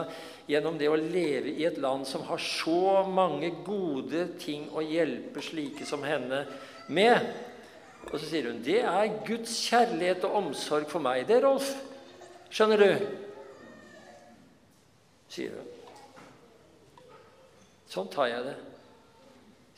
gjennom 0.49 0.79
det 0.81 0.89
å 0.89 0.97
leve 0.97 1.53
i 1.53 1.67
et 1.69 1.77
land 1.81 2.09
som 2.09 2.25
har 2.31 2.41
så 2.41 3.05
mange 3.09 3.51
gode 3.67 4.31
ting 4.41 4.71
å 4.73 4.85
hjelpe 4.85 5.45
slike 5.45 5.85
som 5.89 6.05
henne 6.07 6.47
med. 6.89 7.29
Og 8.11 8.19
så 8.21 8.27
sier 8.29 8.51
hun 8.51 8.63
det 8.65 8.81
er 8.85 9.19
Guds 9.27 9.57
kjærlighet 9.69 10.25
og 10.29 10.41
omsorg 10.43 10.89
for 10.91 11.03
meg. 11.03 11.27
Det, 11.29 11.41
Rolf. 11.45 11.73
Skjønner 12.55 12.83
du? 12.83 13.07
sier 15.35 15.55
hun. 15.59 15.71
Sånn 17.91 18.11
tar 18.13 18.31
jeg 18.31 18.47
det, 18.47 18.55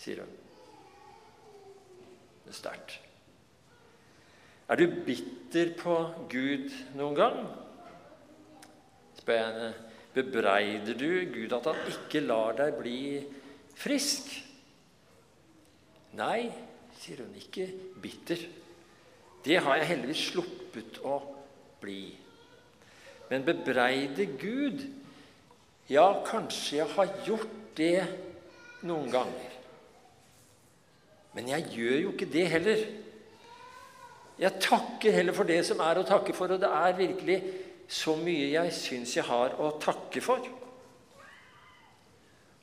sier 0.01 0.23
hun. 0.25 0.35
Det 2.45 2.53
er 2.53 2.59
sterkt. 2.59 2.97
Er 4.67 4.81
du 4.81 4.99
bitter 5.07 5.73
på 5.79 5.97
Gud 6.33 6.73
noen 6.99 7.17
gang? 7.19 7.41
spør 9.21 9.39
jeg 9.39 9.47
henne. 9.47 9.71
Bebreider 10.17 10.97
du 10.97 11.11
Gud 11.33 11.53
at 11.53 11.67
han 11.69 11.89
ikke 11.93 12.23
lar 12.25 12.57
deg 12.57 12.77
bli 12.79 13.01
frisk? 13.77 14.31
Nei, 16.17 16.49
sier 17.01 17.23
hun, 17.23 17.35
ikke 17.39 17.67
bitter. 18.03 18.41
Det 19.47 19.59
har 19.63 19.79
jeg 19.79 19.91
heldigvis 19.93 20.23
sluppet 20.33 21.01
å 21.07 21.19
bli. 21.83 22.01
Men 23.31 23.47
bebreide 23.47 24.29
Gud 24.39 24.87
Ja, 25.87 26.09
kanskje 26.27 26.81
jeg 26.81 26.91
har 26.97 27.11
gjort 27.23 27.53
det 27.79 28.03
noen 28.89 29.07
ganger. 29.13 29.53
Men 31.37 31.53
jeg 31.53 31.69
gjør 31.77 32.01
jo 32.01 32.11
ikke 32.11 32.27
det 32.33 32.47
heller. 32.51 32.83
Jeg 34.43 34.63
takker 34.65 35.15
heller 35.15 35.37
for 35.37 35.47
det 35.47 35.61
som 35.69 35.79
er 35.85 36.01
å 36.01 36.07
takke 36.09 36.35
for, 36.35 36.51
og 36.51 36.59
det 36.59 36.73
er 36.75 36.99
virkelig 36.99 37.39
så 37.87 38.17
mye 38.19 38.49
jeg 38.51 38.75
syns 38.75 39.15
jeg 39.15 39.29
har 39.29 39.55
å 39.63 39.77
takke 39.79 40.25
for. 40.25 40.43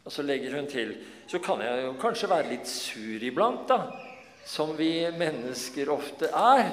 Og 0.04 0.12
så 0.12 0.26
legger 0.28 0.60
hun 0.60 0.68
til 0.68 0.98
så 1.32 1.40
kan 1.40 1.64
jeg 1.64 1.86
jo 1.86 1.94
kanskje 2.02 2.28
være 2.30 2.52
litt 2.52 2.68
sur 2.68 3.24
iblant, 3.24 3.64
da 3.72 4.12
som 4.46 4.78
vi 4.78 5.12
mennesker 5.18 5.90
ofte 5.90 6.30
er. 6.34 6.72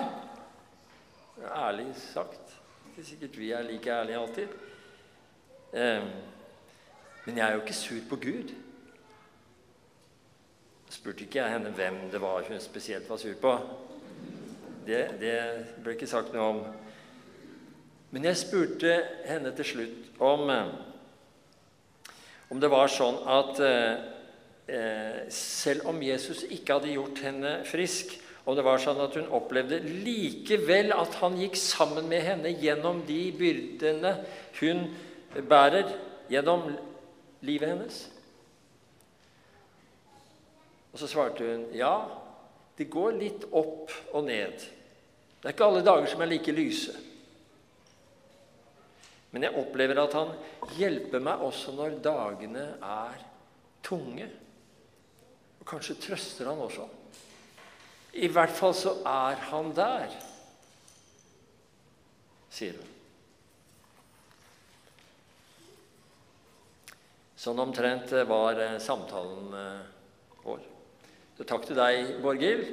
Ærlig 1.56 1.92
sagt. 1.96 2.56
Ikke 2.90 3.06
sikkert 3.06 3.38
vi 3.38 3.52
er 3.52 3.62
like 3.62 3.90
ærlige 3.90 4.18
alltid. 4.18 4.48
men 7.24 7.36
jeg 7.36 7.48
er 7.48 7.54
jo 7.54 7.60
ikke 7.60 7.74
sur 7.74 8.00
på 8.08 8.16
Gud. 8.16 8.54
spurte 10.90 11.24
ikke 11.24 11.38
jeg 11.38 11.52
henne 11.52 11.70
hvem 11.70 12.10
det 12.12 12.20
var 12.20 12.42
hun 12.48 12.60
spesielt 12.60 13.08
var 13.10 13.16
sur 13.16 13.34
på. 13.40 13.58
Det, 14.86 15.20
det 15.20 15.66
ble 15.82 15.92
ikke 15.94 16.06
sagt 16.06 16.32
noe 16.34 16.48
om. 16.48 16.64
Men 18.10 18.24
jeg 18.24 18.36
spurte 18.36 18.96
henne 19.24 19.52
til 19.54 19.64
slutt 19.64 20.18
om, 20.18 20.50
om 22.50 22.60
det 22.60 22.70
var 22.70 22.90
sånn 22.90 23.20
at 23.30 23.60
eh, 23.62 24.02
selv 25.34 25.86
om 25.90 25.98
Jesus 26.02 26.44
ikke 26.48 26.76
hadde 26.76 26.92
gjort 26.94 27.22
henne 27.24 27.54
frisk, 27.66 28.12
og 28.48 28.56
det 28.56 28.64
var 28.64 28.80
sånn 28.82 29.00
at 29.02 29.16
hun 29.18 29.32
opplevde 29.36 29.80
likevel 29.84 30.94
at 30.96 31.18
han 31.20 31.36
gikk 31.38 31.58
sammen 31.60 32.08
med 32.10 32.24
henne 32.24 32.52
gjennom 32.56 33.02
de 33.06 33.20
byrdene 33.36 34.14
hun 34.60 34.86
bærer 35.50 35.92
gjennom 36.30 36.70
livet 37.46 37.74
hennes. 37.74 38.00
Og 40.90 40.98
så 41.02 41.10
svarte 41.10 41.46
hun 41.46 41.68
ja, 41.76 41.94
det 42.78 42.88
går 42.90 43.18
litt 43.20 43.46
opp 43.52 43.92
og 44.14 44.24
ned. 44.26 44.66
Det 45.40 45.48
er 45.48 45.54
ikke 45.54 45.70
alle 45.70 45.84
dager 45.84 46.10
som 46.10 46.22
er 46.24 46.30
like 46.32 46.54
lyse. 46.54 46.96
Men 49.30 49.46
jeg 49.46 49.58
opplever 49.60 50.00
at 50.02 50.14
han 50.18 50.32
hjelper 50.78 51.22
meg 51.22 51.42
også 51.46 51.74
når 51.76 52.00
dagene 52.02 52.64
er 52.82 53.20
tunge. 53.86 54.26
Og 55.60 55.68
kanskje 55.68 55.98
trøster 56.00 56.48
han 56.48 56.60
også. 56.64 56.86
I 58.20 58.30
hvert 58.32 58.54
fall 58.54 58.74
så 58.74 58.96
er 59.06 59.38
han 59.52 59.70
der, 59.76 60.14
sier 62.50 62.74
hun. 62.80 62.88
Sånn 67.40 67.60
omtrent 67.62 68.10
var 68.28 68.58
eh, 68.60 68.76
samtalen 68.82 69.54
eh, 69.56 69.84
vår. 70.42 70.64
Så 71.38 71.46
takk 71.48 71.70
til 71.70 71.78
deg, 71.78 72.18
Borghild, 72.20 72.66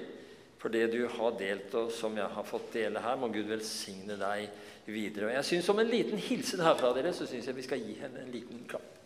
for 0.59 0.73
det 0.73 0.89
du 0.91 1.05
har 1.07 1.37
delt, 1.39 1.71
og 1.79 1.93
som 1.95 2.17
jeg 2.17 2.27
har 2.33 2.43
fått 2.43 2.73
dele 2.75 2.99
her. 2.99 3.15
Må 3.21 3.29
Gud 3.31 3.47
velsigne 3.47 4.17
deg 4.19 4.49
videre. 4.89 5.29
Og 5.29 5.35
jeg 5.37 5.47
synes 5.47 5.69
Som 5.69 5.79
en 5.79 5.87
liten 5.87 6.19
hilsen 6.19 6.65
herfra 6.65 6.91
dere 6.97 7.13
så 7.15 7.29
syns 7.29 7.47
jeg 7.47 7.55
vi 7.55 7.63
skal 7.63 7.85
gi 7.85 7.95
henne 8.01 8.25
en 8.25 8.33
liten 8.33 8.65
klapp. 8.67 8.96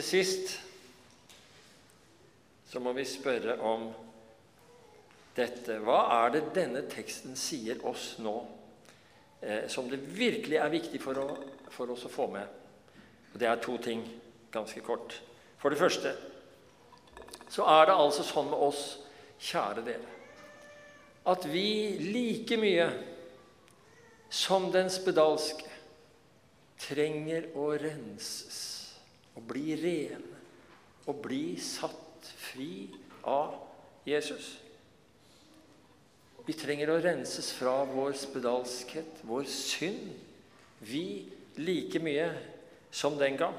Til 0.00 0.06
sist 0.08 0.54
så 2.70 2.80
må 2.80 2.94
vi 2.96 3.02
spørre 3.04 3.58
om 3.68 3.82
dette. 5.36 5.76
Hva 5.84 5.98
er 6.22 6.32
det 6.32 6.40
denne 6.56 6.80
teksten 6.88 7.36
sier 7.36 7.82
oss 7.84 8.14
nå, 8.24 8.32
eh, 9.44 9.68
som 9.68 9.90
det 9.92 9.98
virkelig 10.16 10.56
er 10.56 10.72
viktig 10.72 11.02
for, 11.04 11.20
å, 11.20 11.36
for 11.68 11.92
oss 11.92 12.06
å 12.08 12.14
få 12.14 12.30
med? 12.32 12.48
Og 13.34 13.36
Det 13.44 13.50
er 13.50 13.60
to 13.60 13.76
ting, 13.76 14.06
ganske 14.48 14.80
kort. 14.88 15.18
For 15.60 15.68
det 15.68 15.82
første 15.82 16.16
så 17.52 17.68
er 17.68 17.92
det 17.92 18.00
altså 18.00 18.24
sånn 18.24 18.48
med 18.54 18.66
oss, 18.70 18.84
kjære 19.52 19.84
dere, 19.84 20.18
at 21.28 21.44
vi 21.52 21.68
like 22.08 22.56
mye 22.56 22.88
som 24.32 24.72
den 24.72 24.88
spedalske 24.88 25.68
trenger 26.88 27.52
å 27.52 27.74
renses 27.76 28.79
og 29.40 29.48
bli 29.48 29.76
rene 29.80 30.26
og 31.08 31.22
bli 31.24 31.56
satt 31.58 32.28
fri 32.38 32.90
av 33.26 33.56
Jesus. 34.06 34.52
Vi 36.44 36.56
trenger 36.58 36.92
å 36.92 37.00
renses 37.00 37.50
fra 37.56 37.80
vår 37.88 38.14
spedalskhet, 38.20 39.24
vår 39.26 39.48
synd. 39.48 40.12
Vi 40.84 41.04
like 41.60 42.00
mye 42.02 42.28
som 42.92 43.18
den 43.18 43.36
gang. 43.40 43.56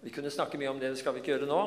Vi 0.00 0.12
kunne 0.14 0.32
snakke 0.32 0.58
mye 0.60 0.72
om 0.72 0.80
det, 0.80 0.92
det 0.92 1.00
skal 1.00 1.14
vi 1.14 1.22
ikke 1.22 1.34
gjøre 1.34 1.48
nå. 1.50 1.62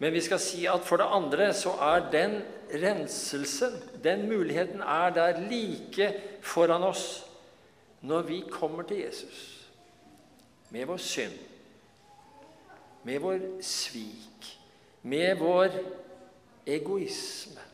Men 0.00 0.14
vi 0.14 0.22
skal 0.24 0.40
si 0.42 0.64
at 0.66 0.84
for 0.86 0.98
det 0.98 1.08
andre 1.14 1.50
så 1.54 1.76
er 1.84 2.08
den 2.12 2.38
renselsen, 2.72 3.76
den 4.02 4.24
muligheten, 4.30 4.80
er 4.80 5.12
der 5.14 5.42
like 5.46 6.08
foran 6.42 6.82
oss 6.88 7.22
når 8.02 8.24
vi 8.26 8.40
kommer 8.50 8.82
til 8.88 9.04
Jesus 9.04 9.42
med 10.72 10.88
vår 10.88 11.02
synd, 11.04 11.34
med 13.02 13.20
vår 13.20 13.44
svik, 13.64 14.48
med 15.02 15.38
vår 15.38 15.76
egoisme 16.66 17.72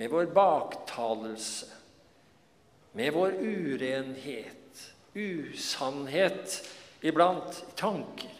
med 0.00 0.10
vår 0.10 0.26
baktalelse, 0.26 1.66
med 2.92 3.12
vår 3.12 3.32
urenhet, 3.32 4.92
usannhet 5.14 6.54
iblant, 7.04 7.58
tanker, 7.76 8.32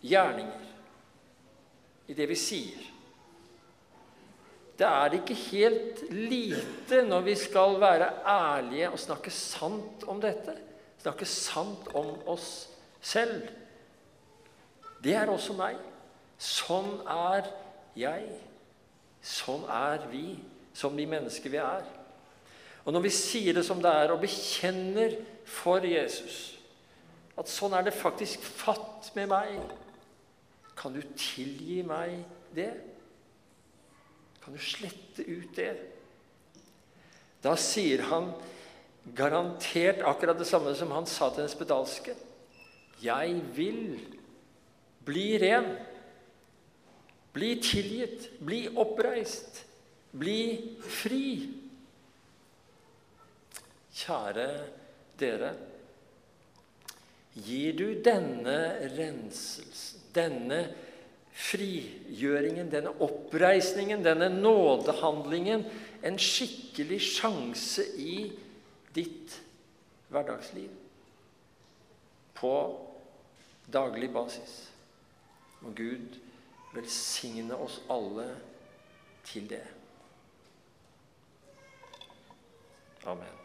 gjerninger, 0.00 0.72
i 2.10 2.16
det 2.18 2.26
vi 2.26 2.38
sier. 2.40 2.82
Det 4.74 4.90
er 4.90 5.14
ikke 5.20 5.38
helt 5.38 6.02
lite 6.10 7.04
når 7.06 7.28
vi 7.30 7.38
skal 7.38 7.78
være 7.78 8.10
ærlige 8.26 8.90
og 8.90 8.98
snakke 8.98 9.30
sant 9.30 10.02
om 10.10 10.18
dette. 10.18 10.56
Snakke 10.98 11.30
sant 11.30 11.94
om 11.94 12.10
oss 12.26 12.72
selv. 12.98 13.46
Det 15.04 15.14
er 15.16 15.30
også 15.30 15.56
meg. 15.58 15.76
Sånn 16.40 16.96
er 17.04 17.50
jeg. 17.98 18.24
Sånn 19.24 19.68
er 19.70 20.08
vi 20.10 20.26
som 20.74 20.96
de 20.96 21.06
mennesker 21.08 21.52
vi 21.52 21.60
er. 21.60 21.84
Og 22.84 22.92
når 22.92 23.06
vi 23.06 23.14
sier 23.16 23.56
det 23.56 23.64
som 23.64 23.80
det 23.80 23.92
er, 23.92 24.12
og 24.12 24.24
bekjenner 24.24 25.16
for 25.48 25.84
Jesus 25.86 26.50
at 27.34 27.50
sånn 27.50 27.72
er 27.74 27.82
det 27.82 27.96
faktisk 27.96 28.44
fatt 28.46 29.08
med 29.16 29.26
meg, 29.32 29.56
kan 30.78 30.94
du 30.94 31.00
tilgi 31.18 31.80
meg 31.86 32.20
det? 32.54 32.70
Kan 34.44 34.54
du 34.54 34.60
slette 34.62 35.24
ut 35.26 35.50
det? 35.56 35.72
Da 37.42 37.56
sier 37.58 38.04
han 38.10 38.30
garantert 39.18 40.04
akkurat 40.06 40.38
det 40.38 40.46
samme 40.48 40.76
som 40.78 40.94
han 40.94 41.08
sa 41.10 41.30
til 41.30 41.42
den 41.42 41.52
spedalske. 41.52 42.14
Jeg 43.02 43.40
vil 43.56 43.98
bli 45.04 45.26
ren. 45.38 45.68
Bli 47.34 47.56
tilgitt, 47.58 48.28
bli 48.38 48.68
oppreist, 48.78 49.64
bli 50.14 50.76
fri. 50.78 51.50
Kjære 53.94 54.48
dere. 55.18 55.50
Gir 57.34 57.74
du 57.74 57.88
denne 58.06 58.58
renselsen, 58.94 60.04
denne 60.14 60.60
frigjøringen, 61.34 62.68
denne 62.70 62.92
oppreisningen, 63.02 64.04
denne 64.06 64.28
nådehandlingen 64.30 65.64
en 66.06 66.18
skikkelig 66.22 67.00
sjanse 67.02 67.82
i 67.98 68.28
ditt 68.94 69.34
hverdagsliv 70.14 70.70
på 72.38 72.54
daglig 73.74 74.12
basis? 74.14 74.54
Må 75.64 75.72
Gud 75.76 76.18
velsigne 76.74 77.56
oss 77.56 77.80
alle 77.90 78.28
til 79.24 79.48
det. 79.50 79.62
Amen. 83.04 83.43